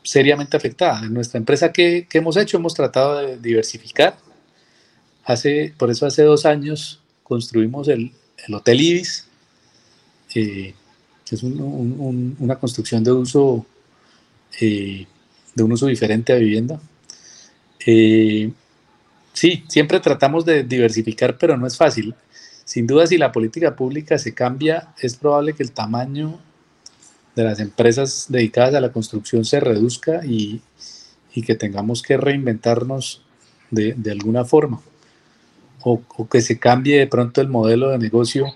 [0.02, 1.00] seriamente afectada.
[1.06, 2.58] En nuestra empresa, ¿qué, hemos hecho?
[2.58, 4.16] Hemos tratado de diversificar.
[5.24, 8.12] Hace, por eso hace dos años construimos el,
[8.52, 9.26] Hotel Ibis,
[10.34, 10.74] que
[11.30, 13.64] es una construcción de uso,
[14.60, 15.06] eh,
[15.54, 16.80] de un uso diferente a vivienda.
[17.86, 18.50] Eh,
[19.32, 22.16] sí, siempre tratamos de diversificar, pero no es fácil.
[22.64, 26.40] Sin duda, si la política pública se cambia, es probable que el tamaño
[27.36, 30.62] de las empresas dedicadas a la construcción se reduzca y,
[31.32, 33.22] que tengamos que reinventarnos
[33.70, 34.80] de, alguna forma.
[35.82, 38.54] O, que se cambie de pronto el modelo de negocio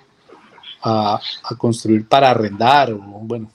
[0.83, 1.21] a,
[1.57, 2.93] construir para arrendar.
[2.93, 3.51] O, bueno,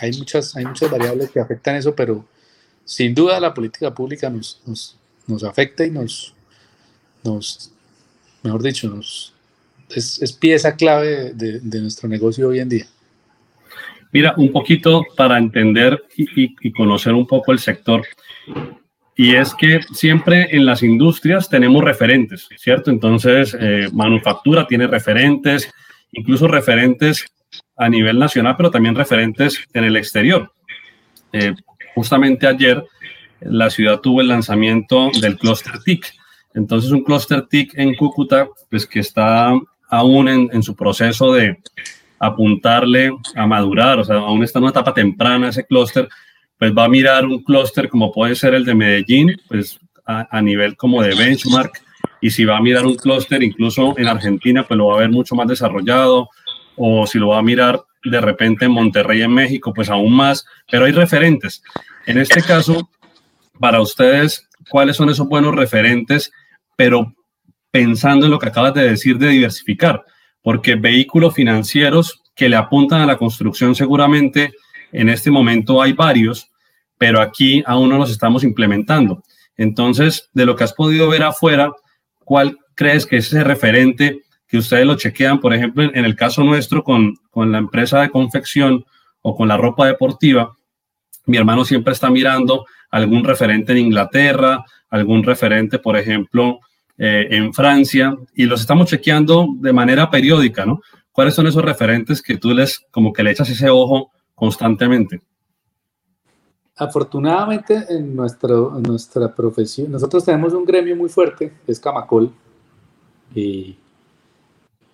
[0.00, 2.24] hay muchas, hay muchas variables que afectan eso, pero
[2.84, 4.60] sin duda la política pública nos,
[5.26, 6.34] nos, afecta y nos,
[7.24, 7.72] nos,
[8.42, 9.32] mejor dicho, nos,
[9.88, 12.86] es, pieza clave de nuestro negocio hoy en día.
[14.16, 18.02] Mira, un poquito para entender y, conocer un poco el sector.
[19.14, 22.90] Y es que siempre en las industrias tenemos referentes, ¿cierto?
[22.90, 25.70] Entonces, eh, manufactura tiene referentes,
[26.12, 27.26] incluso referentes
[27.76, 30.52] a nivel nacional, pero también referentes en el exterior.
[31.32, 31.54] Eh,
[31.94, 32.82] justamente ayer
[33.40, 36.06] la ciudad tuvo el lanzamiento del Cluster TIC.
[36.54, 39.52] Entonces, un Cluster TIC en Cúcuta, pues que está
[39.88, 41.58] aún en su proceso de,
[42.18, 46.08] apuntarle a madurar, o sea, aún está en una etapa temprana ese clúster,
[46.58, 50.76] pues va a mirar un clúster como puede ser el de Medellín, pues a, nivel
[50.76, 51.82] como de benchmark,
[52.26, 55.10] y si va a mirar un clúster incluso en Argentina, pues lo va a ver
[55.10, 56.28] mucho más desarrollado,
[56.74, 60.44] o si lo va a mirar de repente en Monterrey, en México, pues aún más,
[60.68, 61.62] pero hay referentes.
[62.04, 62.90] En este caso,
[63.60, 66.32] para ustedes, ¿cuáles son esos buenos referentes?
[66.74, 67.14] Pero
[67.70, 70.04] pensando en lo que acabas de decir de diversificar
[70.42, 74.52] porque vehículos financieros que le apuntan a la construcción seguramente
[74.90, 76.50] en este momento hay varios,
[76.98, 79.22] pero aquí aún no los estamos implementando.
[79.56, 81.70] Entonces, de lo que has podido ver afuera,
[82.26, 85.40] ¿cuál crees que es ese referente que ustedes lo chequean?
[85.40, 88.84] Por ejemplo, en el caso nuestro con, con la empresa de confección
[89.22, 90.56] o con la ropa deportiva,
[91.26, 96.58] mi hermano siempre está mirando algún referente en Inglaterra, algún referente, por ejemplo,
[96.98, 100.80] eh, en Francia y los estamos chequeando de manera periódica, ¿no?
[101.12, 105.20] ¿Cuáles son esos referentes que tú les, como que le echas ese ojo constantemente?
[106.76, 112.30] Afortunadamente en, nuestro, nuestra profesión, nosotros tenemos un gremio muy fuerte, es Camacol,
[113.34, 113.76] y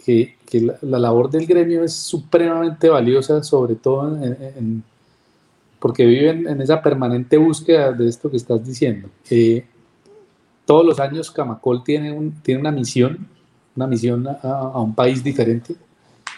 [0.05, 0.37] que,
[0.83, 4.17] la, labor del gremio es supremamente valiosa, sobre todo
[5.79, 9.09] porque viven en esa permanente búsqueda de esto que estás diciendo.
[9.29, 9.67] Eh,
[10.65, 13.27] todos los años Camacol tiene, un, tiene una misión,
[13.75, 15.75] una misión a, un país diferente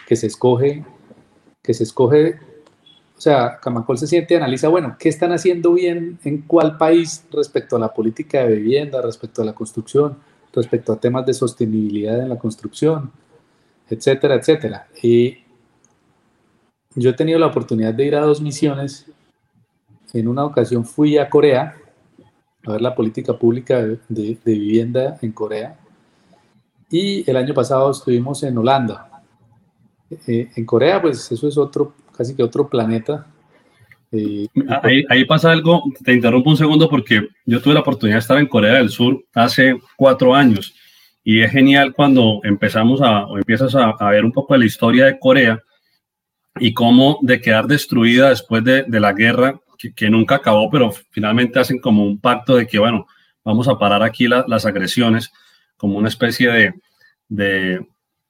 [0.07, 0.83] que se escoge,
[1.61, 2.39] que se escoge,
[3.17, 7.25] o sea, Camacol se siente y analiza, bueno, ¿qué están haciendo bien en cuál país
[7.31, 10.17] respecto a la política de vivienda, respecto a la construcción,
[10.53, 13.11] respecto a temas de sostenibilidad en la construcción,
[13.89, 14.87] etcétera, etcétera.
[15.01, 15.37] Y
[16.95, 19.05] yo he tenido la oportunidad de ir a dos misiones.
[20.13, 21.75] En una ocasión fui a Corea
[22.65, 25.77] a ver la política pública de, vivienda en Corea.
[26.89, 29.23] Y el año pasado estuvimos en Holanda.
[30.27, 33.27] Eh, en Corea, pues eso es otro, casi que otro planeta.
[34.11, 34.47] Eh,
[34.81, 38.37] ahí, ahí, pasa algo, te interrumpo un segundo porque yo tuve la oportunidad de estar
[38.37, 40.73] en Corea del Sur hace cuatro años
[41.23, 44.65] y es genial cuando empezamos a, o empiezas a, a ver un poco de la
[44.65, 45.59] historia de Corea
[46.59, 49.59] y cómo de quedar destruida después de, de la guerra
[49.95, 53.07] que, nunca acabó, pero finalmente hacen como un pacto de que, bueno,
[53.43, 55.31] vamos a parar aquí las agresiones,
[55.77, 56.73] como una especie de,
[57.27, 57.85] de,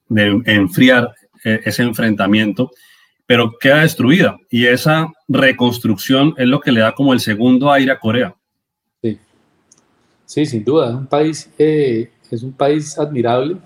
[0.10, 2.71] de enfriar eh, ese enfrentamiento,
[3.26, 4.38] pero queda destruida.
[4.50, 8.36] Y esa reconstrucción es lo que le da como el segundo aire a Corea.
[9.02, 9.20] Sí,
[10.26, 13.58] sí sin duda, un país, eh, es un país admirable.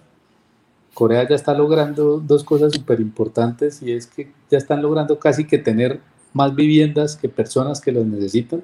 [0.94, 5.46] Corea ya está logrando dos cosas súper importantes y es que ya están logrando casi
[5.46, 6.00] que tener
[6.34, 8.62] más viviendas que personas que las necesitan.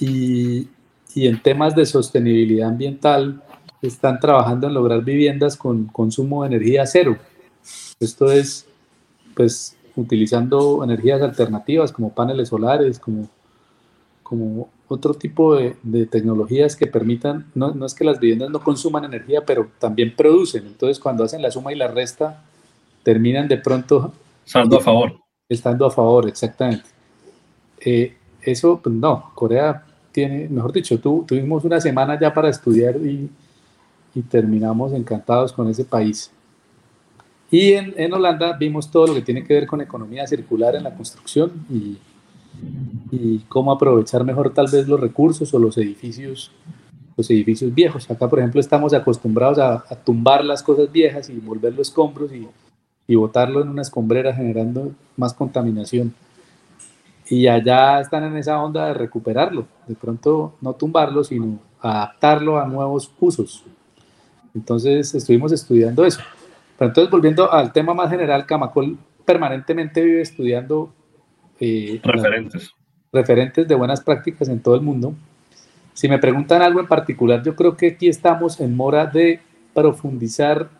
[0.00, 0.68] Y,
[1.14, 3.42] y en temas de sostenibilidad ambiental,
[3.82, 7.18] están trabajando en lograr viviendas con consumo de energía cero.
[7.98, 8.66] Esto es,
[9.34, 13.28] pues, utilizando energías alternativas como paneles solares, como,
[14.22, 18.60] como otro tipo de, de tecnologías que permitan, no, no, es que las viviendas no
[18.60, 20.66] consuman energía, pero también producen.
[20.66, 22.42] Entonces, cuando hacen la suma y la resta,
[23.02, 24.12] terminan de pronto...
[24.44, 26.88] Saldo a favor estando a favor, exactamente.
[27.80, 32.96] Eh, eso, pues no, Corea tiene, mejor dicho, tú, tuvimos una semana ya para estudiar
[32.96, 33.30] y,
[34.14, 36.30] y terminamos encantados con ese país.
[37.52, 40.84] Y en, en, Holanda vimos todo lo que tiene que ver con economía circular en
[40.84, 41.98] la construcción y,
[43.10, 46.50] y, cómo aprovechar mejor tal vez los recursos o los edificios,
[47.14, 48.10] los edificios viejos.
[48.10, 52.48] Acá, por ejemplo, estamos acostumbrados a, a tumbar las cosas viejas y volverlo escombros y,
[53.06, 56.14] y botarlo en una escombrera generando más contaminación.
[57.28, 62.66] Y allá están en esa onda de recuperarlo, de pronto no tumbarlo, sino adaptarlo a
[62.66, 63.62] nuevos usos.
[64.54, 66.22] Entonces estuvimos estudiando eso.
[66.82, 70.92] Pero entonces volviendo al tema más general, Camacol permanentemente vive estudiando
[71.60, 72.72] eh, referentes.
[73.12, 75.14] referentes de buenas prácticas en todo el mundo.
[75.92, 79.38] Si me preguntan algo en particular, yo creo que aquí estamos en mora de
[79.72, 80.70] profundizar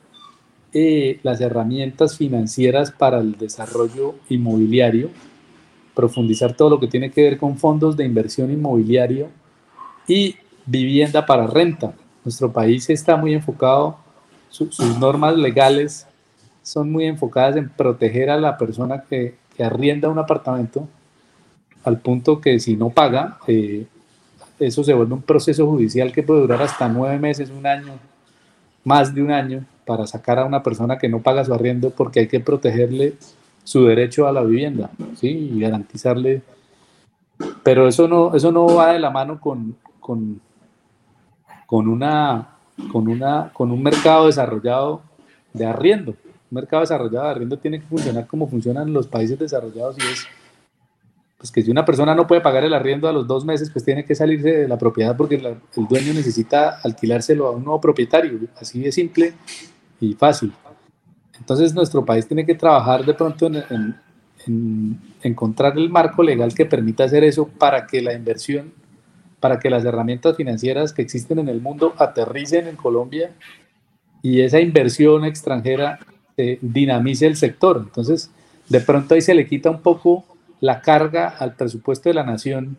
[0.73, 5.09] eh, las herramientas financieras para el desarrollo inmobiliario,
[5.95, 9.29] profundizar todo lo que tiene que ver con fondos de inversión inmobiliario
[10.09, 10.35] y
[10.67, 11.95] vivienda para renta.
[12.25, 14.02] Nuestro país está muy enfocado,
[14.53, 16.07] sus normas legales
[16.63, 20.89] son muy enfocadas en proteger a la persona que, arrienda un apartamento,
[21.85, 23.87] al punto que si no paga, eh,
[24.59, 27.93] eso se vuelve un proceso judicial que puede durar hasta nueve meses, un año,
[28.83, 32.21] más de un año, para sacar a una persona que no paga su arriendo porque
[32.21, 33.15] hay que protegerle
[33.63, 35.29] su derecho a la vivienda, ¿sí?
[35.29, 36.43] Y garantizarle.
[37.63, 40.41] Pero eso no, eso no va de la mano con, con
[41.73, 42.52] con, una,
[42.91, 45.03] con, una, con un mercado desarrollado
[45.53, 46.13] de arriendo.
[46.13, 50.27] Un mercado desarrollado de arriendo tiene que funcionar como funcionan los países desarrollados y es
[51.39, 53.85] pues que si una persona no puede pagar el arriendo a los dos meses, pues
[53.85, 58.39] tiene que salirse de la propiedad porque el dueño necesita alquilárselo a un nuevo propietario.
[58.61, 59.35] Así de simple
[60.01, 60.53] y fácil.
[61.37, 63.97] Entonces nuestro país tiene que trabajar de pronto en,
[64.47, 68.73] en encontrar el marco legal que permita hacer eso para que la inversión
[69.43, 73.33] para que las herramientas financieras que existen en el mundo aterricen en Colombia
[74.23, 75.99] y esa inversión extranjera
[76.37, 77.83] eh, dinamice el sector.
[77.85, 78.31] Entonces,
[78.69, 80.25] de pronto ahí se le quita un poco
[80.61, 82.77] la carga al presupuesto de la nación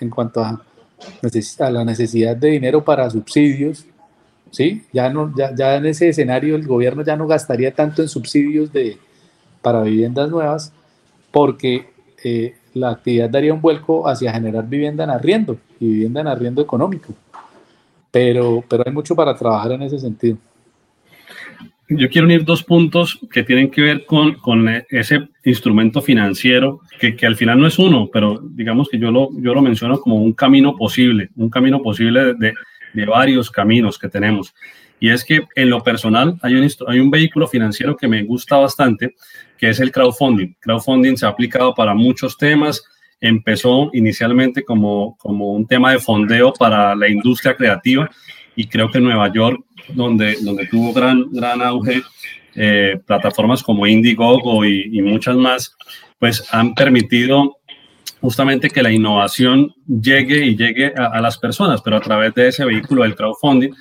[0.00, 0.64] en cuanto a,
[1.70, 3.84] la necesidad de dinero para subsidios.
[4.50, 4.86] ¿sí?
[4.94, 8.72] Ya, no, ya, ya en ese escenario el gobierno ya no gastaría tanto en subsidios
[8.72, 8.96] de,
[9.60, 10.72] para viviendas nuevas
[11.30, 11.90] porque
[12.24, 16.60] eh, la actividad daría un vuelco hacia generar vivienda en arriendo y vivienda en arriendo
[16.60, 17.14] económico.
[18.10, 20.36] Pero, pero hay mucho para trabajar en ese sentido.
[21.88, 27.16] Yo quiero unir dos puntos que tienen que ver con, con ese instrumento financiero, que,
[27.16, 30.16] que, al final no es uno, pero digamos que yo lo, yo lo menciono como
[30.16, 32.54] un camino posible, un camino posible de,
[32.92, 34.52] de varios caminos que tenemos.
[34.98, 38.56] Y es que en lo personal hay un, hay un vehículo financiero que me gusta
[38.56, 39.14] bastante,
[39.58, 40.54] que es el crowdfunding.
[40.60, 42.82] Crowdfunding se ha aplicado para muchos temas.
[43.20, 48.10] Empezó inicialmente como, como un tema de fondeo para la industria creativa
[48.54, 52.02] y creo que en Nueva York, donde, donde tuvo gran, gran auge,
[52.54, 55.76] eh, plataformas como Indiegogo y, y muchas más,
[56.18, 57.58] pues han permitido
[58.22, 62.48] justamente que la innovación llegue y llegue a, a, las personas, pero a través de
[62.48, 63.72] ese vehículo del crowdfunding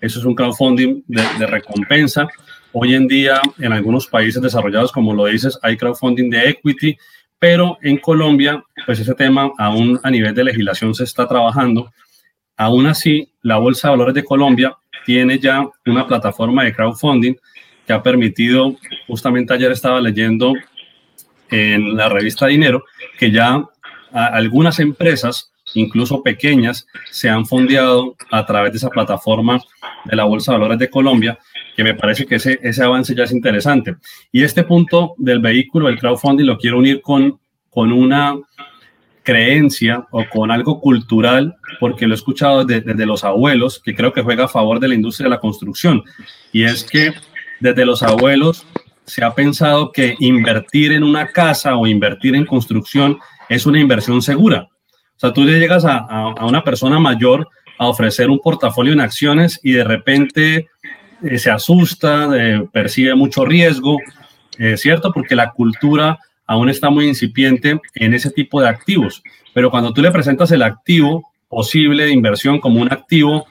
[0.00, 2.28] eso es un crowdfunding de, recompensa.
[2.72, 6.96] Hoy en día, en algunos países desarrollados, como lo dices, hay crowdfunding de equity,
[7.38, 11.92] pero en Colombia, pues ese tema aún a nivel de legislación se está trabajando.
[12.56, 17.34] Aún así, la Bolsa de Valores de Colombia tiene ya una plataforma de crowdfunding
[17.86, 20.54] que ha permitido, justamente ayer estaba leyendo
[21.50, 22.84] en la revista Dinero,
[23.18, 23.64] que ya
[24.12, 29.60] algunas empresas incluso pequeñas, se han fondeado a través de esa plataforma
[30.04, 31.38] de la Bolsa de Valores de Colombia,
[31.76, 33.96] que me parece que ese, ese avance ya es interesante.
[34.32, 38.36] Y este punto del vehículo, el crowdfunding, lo quiero unir con, con una
[39.22, 44.12] creencia o con algo cultural, porque lo he escuchado desde, desde los abuelos, que creo
[44.12, 46.02] que juega a favor de la industria de la construcción.
[46.52, 47.12] Y es que
[47.60, 48.66] desde los abuelos
[49.04, 54.22] se ha pensado que invertir en una casa o invertir en construcción es una inversión
[54.22, 54.68] segura.
[55.20, 57.46] O sea, tú le llegas a, a, una persona mayor
[57.78, 60.70] a ofrecer un portafolio en acciones y de repente
[61.22, 63.98] eh, se asusta, eh, percibe mucho riesgo,
[64.58, 65.12] eh, ¿cierto?
[65.12, 69.22] Porque la cultura aún está muy incipiente en ese tipo de activos.
[69.52, 73.44] Pero cuando tú le presentas el activo posible de inversión como un activo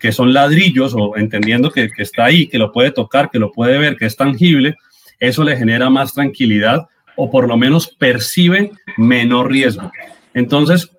[0.00, 3.52] que son ladrillos o entendiendo que, que está ahí, que lo puede tocar, que lo
[3.52, 4.74] puede ver, que es tangible,
[5.20, 9.92] eso le genera más tranquilidad o por lo menos percibe menor riesgo.
[10.34, 10.90] Entonces,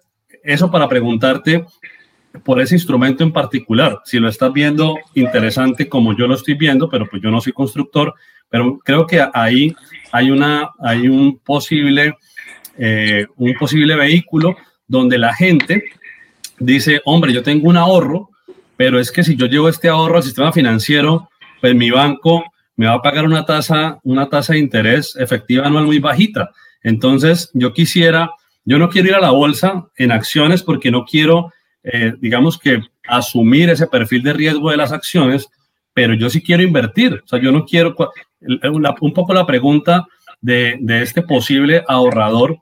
[0.43, 1.65] eso para preguntarte
[2.43, 6.89] por ese instrumento en particular, si lo estás viendo interesante como yo lo estoy viendo,
[6.89, 8.15] pero pues yo no soy constructor,
[8.49, 9.75] pero creo que ahí
[10.11, 12.17] hay, una, hay un, posible,
[12.77, 14.55] eh, un posible vehículo
[14.87, 15.83] donde la gente
[16.59, 18.31] dice, hombre, yo tengo un ahorro
[18.75, 21.29] pero es que si yo llevo este ahorro al sistema financiero,
[21.61, 22.43] pues mi banco
[22.75, 26.51] me va a pagar una tasa, una tasa de interés efectiva anual muy bajita.
[26.81, 28.31] Entonces, yo quisiera,
[28.65, 31.51] yo no quiero ir a la bolsa en acciones porque no quiero,
[31.83, 35.49] eh, digamos que, asumir ese perfil de riesgo de las acciones,
[35.93, 37.21] pero yo sí quiero invertir.
[37.23, 37.95] O sea, yo no quiero,
[39.01, 40.07] un poco la pregunta
[40.39, 42.59] de, de este posible ahorrador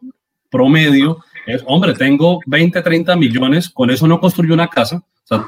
[0.49, 4.97] promedio es, hombre, tengo 20, 30 millones, con eso no construyo una casa.
[4.97, 5.47] O sea,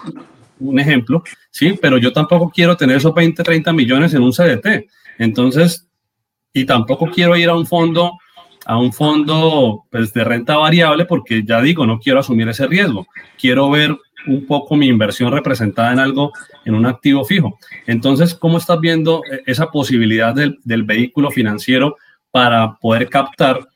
[0.59, 4.87] un ejemplo, sí, pero yo tampoco quiero tener esos 20, 30 millones en un CDT.
[5.17, 5.87] Entonces,
[6.53, 8.13] y tampoco quiero ir a un fondo
[8.65, 13.07] a un fondo pues, de renta variable porque ya digo, no quiero asumir ese riesgo.
[13.39, 13.97] Quiero ver
[14.27, 16.31] un poco mi inversión representada en algo,
[16.65, 17.57] en un activo fijo.
[17.87, 21.97] Entonces, ¿cómo estás viendo e-, esa posibilidad del, del vehículo financiero
[22.31, 23.67] para poder captar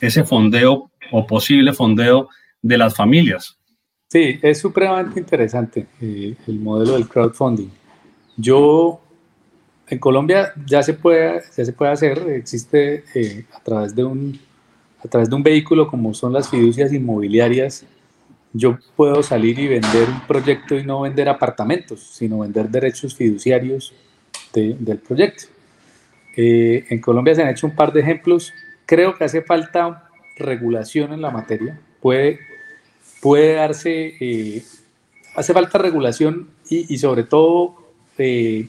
[0.00, 2.28] ese fondeo o posible fondeo
[2.60, 3.58] de las familias?
[4.08, 7.68] Sí, es supremamente interesante eh, el modelo del crowdfunding.
[8.36, 9.00] Yo,
[9.88, 14.38] en Colombia ya se puede, ya se puede hacer, existe eh, a, través de un,
[15.04, 17.84] a través de un vehículo como son las fiducias inmobiliarias,
[18.52, 23.92] yo puedo salir y vender un proyecto y no vender apartamentos, sino vender derechos fiduciarios
[24.52, 25.46] del proyecto.
[26.36, 28.52] Eh, en Colombia se han hecho un par de ejemplos.
[28.86, 31.80] Creo que hace falta regulación en la materia.
[32.00, 32.38] Puede
[33.24, 34.62] puede darse, eh,
[35.34, 37.74] hace falta regulación y, sobre todo
[38.18, 38.68] eh,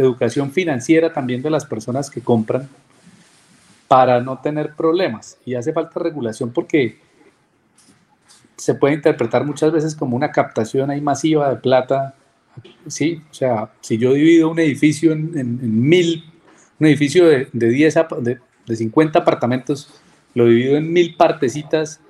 [0.00, 2.68] educación financiera también de las personas que compran
[3.88, 5.36] para no tener problemas.
[5.44, 6.98] Y hace falta regulación porque
[8.56, 12.14] se puede interpretar muchas veces como una captación ahí masiva de plata.
[12.86, 16.24] Sí, o sea, si yo divido un edificio en, mil,
[16.78, 19.88] un edificio de, de, 10, de, de 50 apartamentos,
[20.34, 22.00] lo divido en mil partecitas,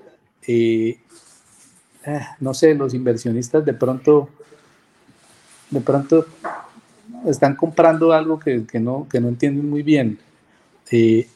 [0.47, 0.99] eh,
[2.05, 4.28] eh, no sé, los inversionistas de pronto,
[5.70, 6.26] de pronto
[7.26, 10.18] están comprando algo que, no, que no entienden muy bien.
[10.90, 11.26] Eh,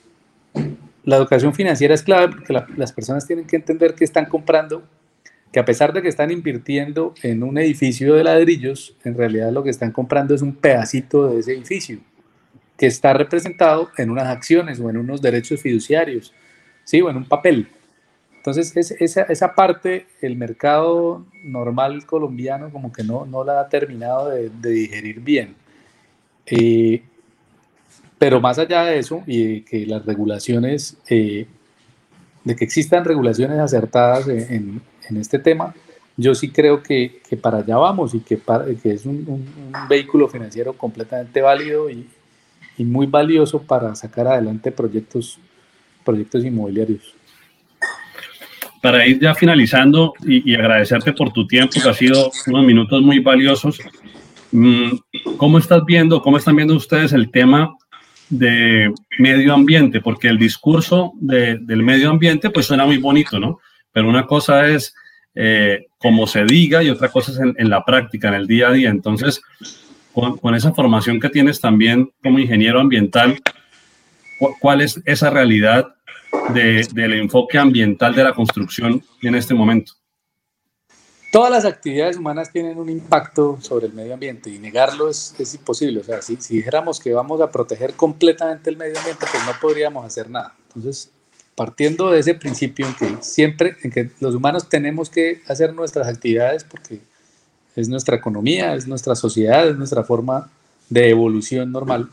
[1.04, 4.82] la educación financiera es clave porque las personas tienen que entender que están comprando,
[5.52, 9.62] que a pesar de que están invirtiendo en un edificio de ladrillos, en realidad lo
[9.62, 11.98] que están comprando es un pedacito de ese edificio,
[12.76, 16.32] que está representado en unas acciones o en unos derechos fiduciarios,
[16.84, 17.00] ¿sí?
[17.00, 17.68] o en un papel.
[18.44, 24.28] Entonces, esa, esa, parte, el mercado normal colombiano como que no, no la ha terminado
[24.28, 25.56] de, digerir bien.
[26.46, 27.02] Eh,
[28.18, 31.46] pero más allá de eso, y de que las regulaciones, eh,
[32.44, 34.80] de que existan regulaciones acertadas en,
[35.16, 35.74] este tema,
[36.16, 38.40] yo sí creo que, para allá vamos y que,
[38.82, 39.46] que es un,
[39.88, 42.06] vehículo financiero completamente válido y,
[42.78, 45.38] y muy valioso para sacar adelante proyectos,
[46.04, 47.14] proyectos inmobiliarios
[48.84, 53.18] para ir ya finalizando y, agradecerte por tu tiempo, que ha sido unos minutos muy
[53.18, 53.78] valiosos.
[54.54, 54.98] Mm,
[55.36, 57.76] ¿Cómo estás viendo, cómo están viendo ustedes el tema
[58.28, 60.00] de medio ambiente?
[60.00, 63.58] Porque el discurso del medio ambiente pues suena muy bonito, ¿no?
[63.90, 64.94] Pero una cosa es
[65.34, 68.72] eh, como se diga y otra cosa es en, la práctica, en el día a
[68.72, 68.90] día.
[68.90, 69.42] Entonces,
[70.12, 73.40] con, con esa formación que tienes también como ingeniero ambiental,
[74.60, 75.96] ¿cuál es esa realidad
[76.54, 79.94] del enfoque ambiental de la construcción en este momento?
[81.34, 85.52] Todas las actividades humanas tienen un impacto sobre el medio ambiente y negarlo es, es
[85.52, 85.98] imposible.
[85.98, 90.06] O sea, si, dijéramos que vamos a proteger completamente el medio ambiente, pues no podríamos
[90.06, 90.54] hacer nada.
[90.68, 91.10] Entonces,
[91.56, 96.06] partiendo de ese principio en que siempre, en que los humanos tenemos que hacer nuestras
[96.06, 97.00] actividades porque
[97.74, 100.52] es nuestra economía, es nuestra sociedad, es nuestra forma
[100.88, 102.10] de evolución normal.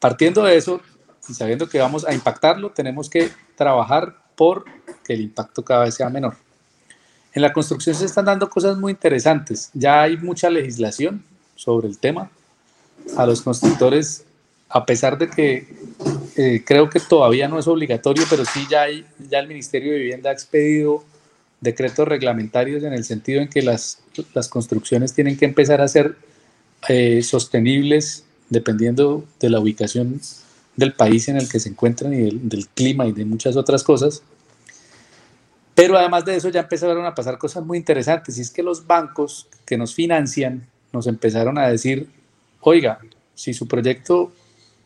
[0.00, 0.80] Partiendo de eso,
[1.28, 4.64] y sabiendo que vamos a impactarlo, tenemos que trabajar por
[5.04, 6.34] que el impacto cada vez sea menor.
[7.34, 9.70] En la construcción se están dando cosas muy interesantes.
[9.74, 11.22] Ya hay mucha legislación
[11.56, 12.30] sobre el tema.
[13.16, 14.24] A los constructores,
[14.68, 15.68] a pesar de que
[16.36, 19.98] eh, creo que todavía no es obligatorio, pero sí ya, hay, ya el Ministerio de
[19.98, 21.04] Vivienda ha expedido
[21.60, 23.98] decretos reglamentarios en el sentido en que las,
[24.32, 26.16] las construcciones tienen que empezar a ser
[26.88, 30.20] eh, sostenibles dependiendo de la ubicación
[30.76, 34.22] del país en el que se encuentran y del, clima y de muchas otras cosas.
[35.74, 38.86] Pero además de eso ya empezaron a pasar cosas muy interesantes y es que los
[38.86, 42.08] bancos que nos financian nos empezaron a decir,
[42.60, 43.00] oiga,
[43.34, 44.32] si su proyecto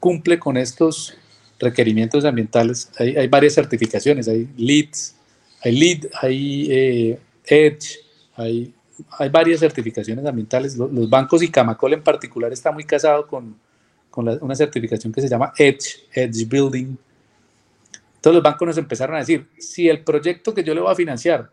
[0.01, 1.15] cumple con estos
[1.59, 5.15] requerimientos ambientales, hay, varias certificaciones, hay LEEDs,
[5.63, 7.99] hay LEED, hay eh, EDGE,
[8.37, 8.75] hay,
[9.19, 10.77] hay varias certificaciones ambientales.
[10.77, 13.57] Los, los bancos y Camacol en particular está muy casado con,
[14.11, 16.97] con una certificación que se llama Edge, Edge Building.
[18.21, 20.95] Todos los bancos nos empezaron a decir, si el proyecto que yo le voy a
[20.95, 21.51] financiar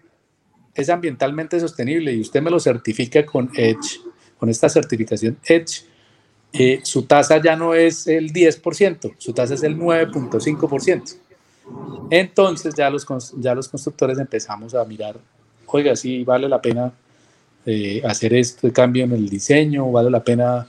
[0.73, 4.01] es ambientalmente sostenible y usted me lo certifica con Edge,
[4.37, 5.83] con esta certificación Edge,
[6.51, 11.17] eh, su tasa ya no es el 10%, su tasa es el 9.5%.
[12.09, 13.05] Entonces ya los,
[13.37, 15.17] ya los constructores empezamos a mirar,
[15.67, 16.93] oiga, sí, vale la pena
[17.65, 20.67] eh, hacer este cambio en el diseño, vale la pena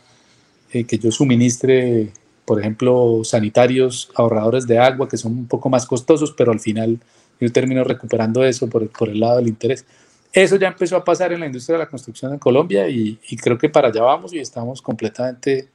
[0.73, 2.11] eh, que yo suministre,
[2.47, 6.99] por ejemplo, sanitarios ahorradores de agua que son un poco más costosos, pero al final
[7.39, 9.85] yo termino recuperando eso por, por el lado del interés.
[10.37, 13.57] Eso ya empezó a pasar en la industria de la construcción en Colombia y, creo
[13.57, 15.69] que para allá vamos y estamos completamente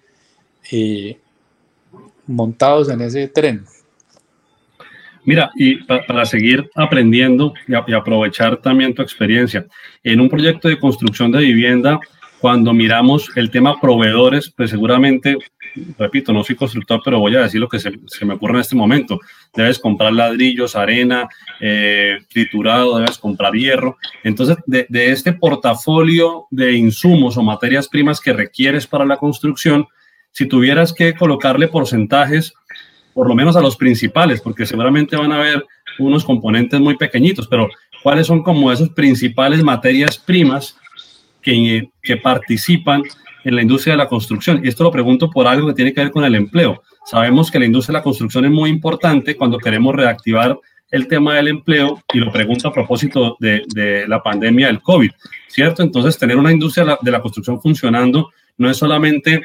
[0.71, 1.17] eh,
[2.27, 3.65] montados en ese tren.
[5.25, 9.65] Mira, y para seguir aprendiendo y, aprovechar también tu experiencia,
[10.03, 11.99] en un proyecto de construcción de vivienda,
[12.39, 15.37] cuando miramos el tema proveedores, pues seguramente,
[15.97, 17.91] repito, no soy constructor, pero voy a decir lo que se,
[18.25, 19.19] me ocurre en este momento.
[19.53, 21.27] Debes comprar ladrillos, arena,
[21.59, 23.97] eh, triturado, debes comprar hierro.
[24.23, 29.87] Entonces, de, de este portafolio de insumos o materias primas que requieres para la construcción,
[30.31, 32.53] si tuvieras que colocarle porcentajes,
[33.13, 35.65] por lo menos a los principales, porque seguramente van a haber
[35.99, 37.69] unos componentes muy pequeñitos, pero
[38.03, 40.77] ¿cuáles son como esas principales materias primas
[41.41, 43.03] que, que participan
[43.43, 44.61] en la industria de la construcción?
[44.63, 46.81] Y esto lo pregunto por algo que tiene que ver con el empleo.
[47.05, 50.57] Sabemos que la industria de la construcción es muy importante cuando queremos reactivar
[50.91, 55.11] el tema del empleo y lo pregunto a propósito de, de la pandemia del COVID,
[55.47, 55.83] ¿cierto?
[55.83, 59.41] Entonces, tener una industria de la construcción funcionando no es solamente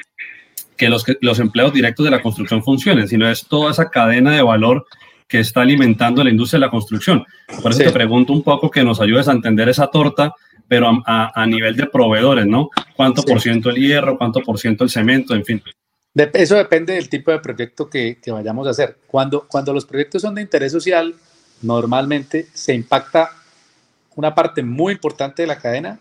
[0.76, 4.42] que los, los empleos directos de la construcción funcionen, sino es toda esa cadena de
[4.42, 4.86] valor
[5.28, 7.24] que está alimentando la industria de la construcción.
[7.62, 10.32] Por eso te pregunto un poco que nos ayudes a entender esa torta,
[10.68, 12.70] pero a, a, nivel de proveedores, ¿no?
[12.96, 15.62] ¿Cuánto por ciento el hierro, cuánto por ciento el cemento, en fin?
[16.32, 18.96] eso depende del tipo de proyecto que, que, vayamos a hacer.
[19.06, 21.14] Cuando, cuando los proyectos son de interés social,
[21.62, 23.30] normalmente se impacta
[24.14, 26.00] una parte muy importante de la cadena,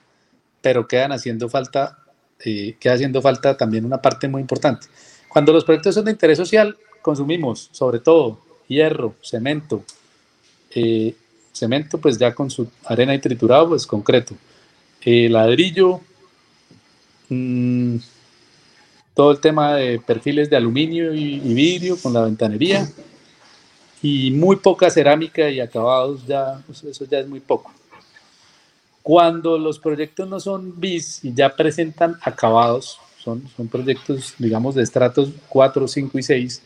[0.61, 1.97] pero quedan haciendo falta
[2.43, 4.87] eh, queda haciendo falta también una parte muy importante.
[5.29, 9.83] Cuando los proyectos son de interés social, consumimos sobre todo hierro, cemento,
[10.71, 11.15] eh,
[11.53, 14.35] cemento pues ya con su arena y triturado pues concreto,
[15.05, 16.01] eh, ladrillo,
[17.29, 17.97] mm,
[19.13, 22.89] todo el tema de perfiles de aluminio y, vidrio con la ventanería
[24.01, 27.71] y muy poca cerámica y acabados ya, eso ya es muy poco.
[29.01, 34.83] Cuando los proyectos no son bis y ya presentan acabados, son, son proyectos, digamos, de
[34.83, 36.61] estratos 4, 5 y 6,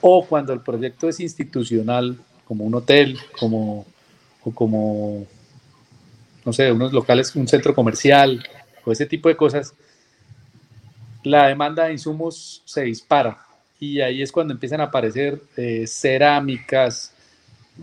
[0.00, 3.86] o cuando el proyecto es institucional, como un hotel, como,
[4.42, 5.26] o como,
[6.48, 8.42] no sé, unos locales, un centro comercial,
[8.82, 9.74] o ese tipo de cosas,
[11.22, 13.36] la demanda de insumos se dispara.
[13.78, 17.12] Y ahí es cuando empiezan a aparecer eh, cerámicas,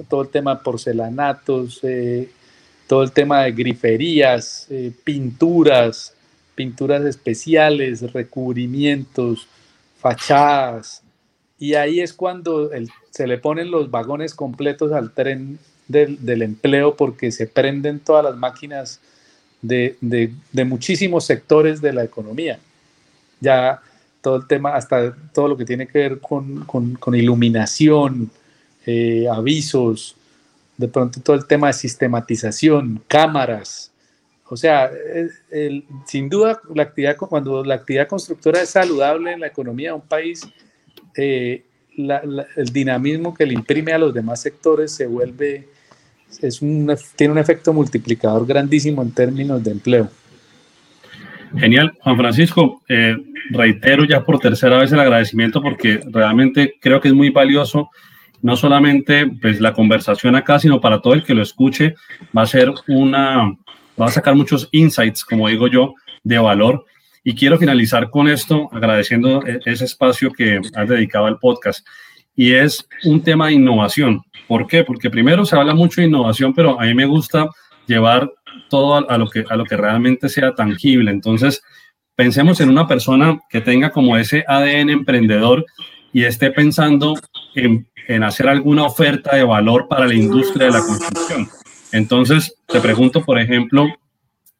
[0.09, 2.27] todo el tema de porcelanatos, eh,
[2.87, 6.15] todo el tema de griferías, eh, pinturas,
[6.55, 9.47] pinturas especiales, recubrimientos,
[9.99, 11.03] fachadas.
[11.59, 12.71] Y ahí es cuando
[13.11, 18.35] se le ponen los vagones completos al tren del, empleo porque se prenden todas las
[18.35, 18.99] máquinas
[19.61, 20.31] de,
[20.65, 22.59] muchísimos sectores de la economía.
[23.39, 23.81] Ya
[24.21, 28.31] todo el tema, hasta todo lo que tiene que ver con, iluminación,
[28.85, 30.15] eh, avisos,
[30.77, 33.91] de pronto todo el tema de sistematización, cámaras.
[34.47, 34.91] O sea,
[36.05, 40.01] sin duda, la actividad, cuando la actividad constructora es saludable en la economía de un
[40.01, 40.47] país,
[41.15, 41.63] eh,
[41.97, 45.67] el dinamismo que le imprime a los demás sectores se vuelve,
[46.41, 50.09] es un, tiene un efecto multiplicador grandísimo en términos de empleo.
[51.57, 53.15] Genial, Juan Francisco, eh,
[53.49, 57.89] reitero ya por tercera vez el agradecimiento porque realmente creo que es muy valioso
[58.41, 61.95] no solamente pues, la conversación acá, sino para todo el que lo escuche,
[62.37, 63.55] va a ser una,
[63.99, 66.85] va a sacar muchos insights, como digo yo, de valor.
[67.23, 71.87] Y quiero finalizar con esto, agradeciendo e-, ese espacio que has dedicado al podcast.
[72.35, 74.21] Y es un tema de innovación.
[74.47, 74.83] ¿Por qué?
[74.83, 77.49] Porque primero se habla mucho de innovación, pero a mí me gusta
[77.87, 78.31] llevar
[78.69, 81.11] todo a, lo, que, a lo que realmente sea tangible.
[81.11, 81.61] Entonces,
[82.15, 85.65] pensemos en una persona que tenga como ese ADN emprendedor
[86.13, 87.15] y esté pensando
[87.55, 91.49] en, en, hacer alguna oferta de valor para la industria de la construcción.
[91.91, 93.87] Entonces, te pregunto, por ejemplo,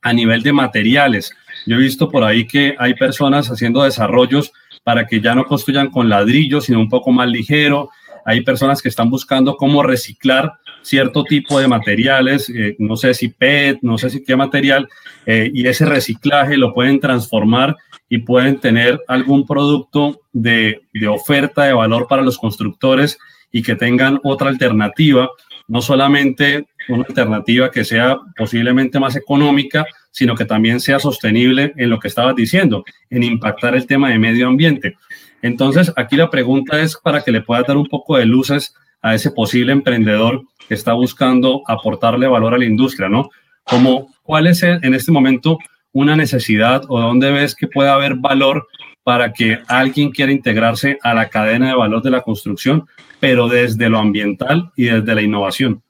[0.02, 1.34] a nivel de materiales,
[1.66, 4.52] yo he visto por ahí que hay personas haciendo desarrollos
[4.84, 7.90] para que ya no construyan con ladrillos, sino un poco más ligero.
[8.26, 13.30] Hay personas que están buscando cómo reciclar cierto tipo de materiales, eh, no sé si
[13.30, 14.88] PET, no sé si qué material,
[15.26, 17.76] eh, y ese reciclaje lo pueden transformar
[18.10, 23.18] y pueden tener algún producto de, de, oferta de valor para los constructores
[23.52, 25.30] y que tengan otra alternativa
[25.68, 31.90] no solamente una alternativa que sea posiblemente más económica, sino que también sea sostenible en
[31.90, 34.98] lo que estabas diciendo, en impactar el tema de medio ambiente.
[35.42, 39.14] Entonces, aquí la pregunta es para que le puedas dar un poco de luces a
[39.14, 43.30] ese posible emprendedor que está buscando aportarle valor a la industria, ¿no?
[43.64, 45.58] Como, ¿cuál es en este momento
[45.92, 48.68] una necesidad o dónde ves que puede haber valor
[49.04, 52.88] para que alguien quiera integrarse a la cadena de valor de la construcción,
[53.20, 55.84] pero desde lo ambiental y desde la innovación?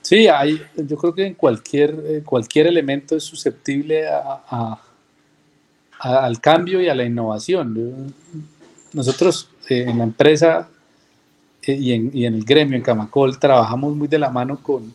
[0.00, 4.80] Sí, hay, yo creo que en cualquier, eh, cualquier elemento es susceptible a,
[6.00, 8.14] al cambio y a la innovación.
[8.92, 10.68] Nosotros eh, en la empresa
[11.62, 14.92] eh, y, en, y, en, el gremio, en Camacol, trabajamos muy de la mano con,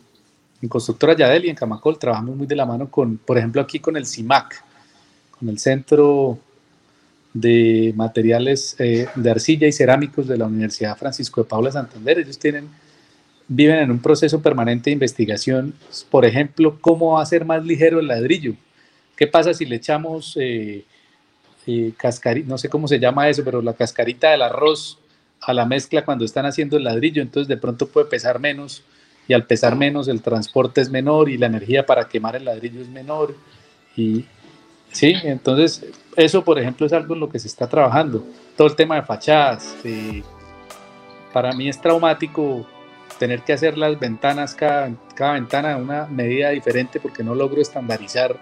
[0.60, 3.78] en Constructora Yadel y en Camacol, trabajamos muy de la mano con, por ejemplo, aquí
[3.78, 4.64] con el CIMAC,
[5.38, 6.38] con el Centro
[7.34, 12.20] de Materiales eh, de Arcilla y Cerámicos de la Universidad Francisco de Paula Santander.
[12.20, 12.68] Ellos tienen,
[13.48, 15.74] viven en un proceso permanente de investigación,
[16.10, 18.54] por ejemplo, cómo hacer más ligero el ladrillo.
[19.16, 20.84] ¿Qué pasa si le echamos eh,
[21.66, 24.98] eh, cascarita, no sé cómo se llama eso, pero la cascarita del arroz
[25.40, 27.22] a la mezcla cuando están haciendo el ladrillo?
[27.22, 28.82] Entonces de pronto puede pesar menos
[29.26, 32.80] y al pesar menos el transporte es menor y la energía para quemar el ladrillo
[32.80, 33.34] es menor.
[33.96, 34.24] Y
[34.90, 35.84] sí, entonces
[36.16, 38.24] eso por ejemplo es algo en lo que se está trabajando.
[38.56, 39.76] Todo el tema de fachadas.
[41.32, 42.66] para mí es traumático
[43.18, 48.36] tener que hacer las ventanas, cada, cada ventana una medida diferente porque no logro estandarizar,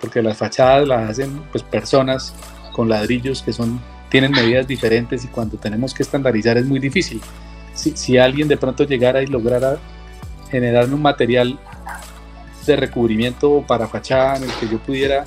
[0.00, 2.34] porque las fachadas las hacen pues personas
[2.72, 7.20] con ladrillos que son tienen medidas diferentes y cuando tenemos que estandarizar es muy difícil.
[7.74, 9.78] Si, si alguien de pronto llegara y lograra
[10.50, 11.58] generar un material
[12.64, 15.24] de recubrimiento para fachada en el que yo pudiera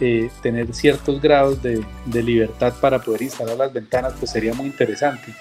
[0.00, 4.66] eh, tener ciertos grados de, de, libertad para poder instalar las ventanas, pues sería muy
[4.66, 5.34] interesante.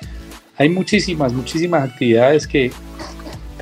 [0.57, 2.72] Hay muchísimas, muchísimas actividades que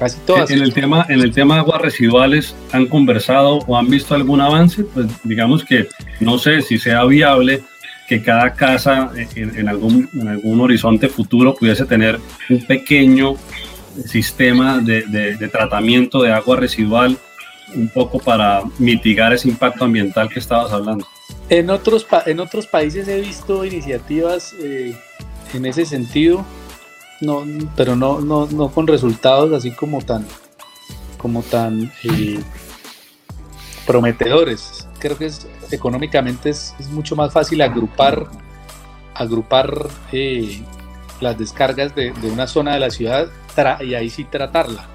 [0.04, 0.52] casi todas...
[0.52, 4.42] En el tema, en el tema de aguas residuales, ¿han conversado o han visto algún
[4.42, 4.84] avance?
[4.84, 5.88] Pues digamos que
[6.20, 7.64] no sé si sea viable
[8.08, 13.36] que cada casa en, en algún, en algún horizonte futuro pudiese tener un pequeño
[14.06, 17.18] sistema de, de, tratamiento de agua residual
[17.74, 21.08] un poco para mitigar ese impacto ambiental que estabas hablando.
[21.50, 24.96] En otros, en otros países he visto iniciativas eh,
[25.54, 26.46] en ese sentido,
[27.24, 27.44] no,
[27.76, 30.26] pero no, no, no, con resultados así como tan,
[31.18, 32.40] como tan eh,
[33.88, 34.88] prometedores.
[35.00, 38.28] Creo que es, económicamente es, mucho más fácil agrupar,
[39.16, 39.74] agrupar
[40.12, 40.62] eh,
[41.22, 43.28] las descargas de, una zona de la ciudad
[43.82, 44.86] y ahí sí tratarla.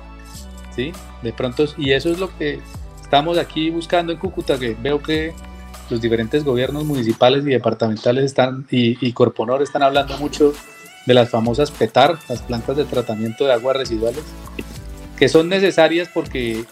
[0.77, 0.93] ¿sí?
[1.23, 2.61] De pronto, y eso es lo que
[3.01, 5.33] estamos aquí buscando en Cúcuta, que veo que
[5.89, 10.53] los diferentes gobiernos municipales y departamentales están y Corponor están hablando mucho
[11.09, 14.23] de las famosas PETAR, las plantas de tratamiento de aguas residuales,
[15.17, 16.67] que son necesarias porque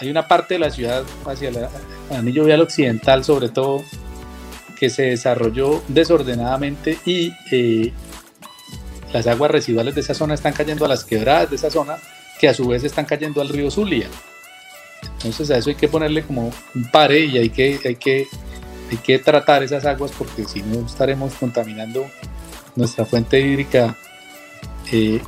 [0.00, 1.68] hay una parte de la ciudad hacia el
[2.10, 3.84] anillo vial occidental sobre todo
[4.76, 7.92] que se desarrolló desordenadamente y eh,
[9.12, 11.98] las aguas residuales de esa zona están cayendo a las quebradas de esa zona,
[12.40, 14.08] que a su vez están cayendo al río Zulia.
[15.14, 18.26] Entonces a eso hay que ponerle como un pare y hay que, hay que,
[18.90, 22.10] hay que tratar esas aguas porque si no estaremos contaminando
[22.76, 23.96] nuestra fuente hídrica
[24.92, 25.20] eh,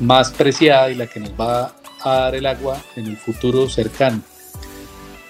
[0.00, 1.72] más preciada y la que nos va
[2.04, 4.20] a dar el agua en el futuro cercano.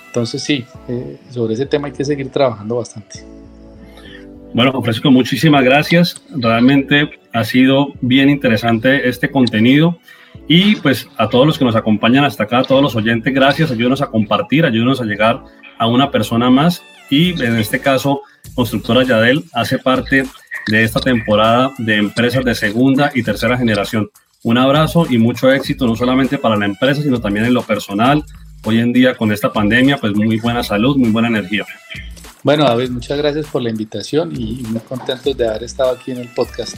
[0.07, 3.25] Entonces sí, eh, sobre ese tema hay que seguir trabajando bastante.
[4.55, 6.23] Bueno, Francisco, muchísimas gracias.
[6.31, 9.99] Realmente ha sido bien interesante este contenido.
[10.47, 13.71] Y pues a todos los que nos acompañan hasta acá, a todos los oyentes, gracias.
[13.71, 15.43] Ayúdenos a compartir, ayúdenos a llegar
[15.79, 16.83] a una persona más.
[17.11, 18.23] Y en este caso,
[18.55, 20.25] Constructora Yadel hace parte
[20.71, 24.11] de esta temporada de empresas de segunda y tercera generación.
[24.43, 28.25] Un abrazo y mucho éxito, no solamente para la empresa, sino también en lo personal.
[28.65, 31.65] Hoy en día con esta pandemia, pues muy buena salud, muy buena energía.
[32.43, 36.19] Bueno, David, muchas gracias por la invitación y muy contentos de haber estado aquí en
[36.19, 36.77] el podcast.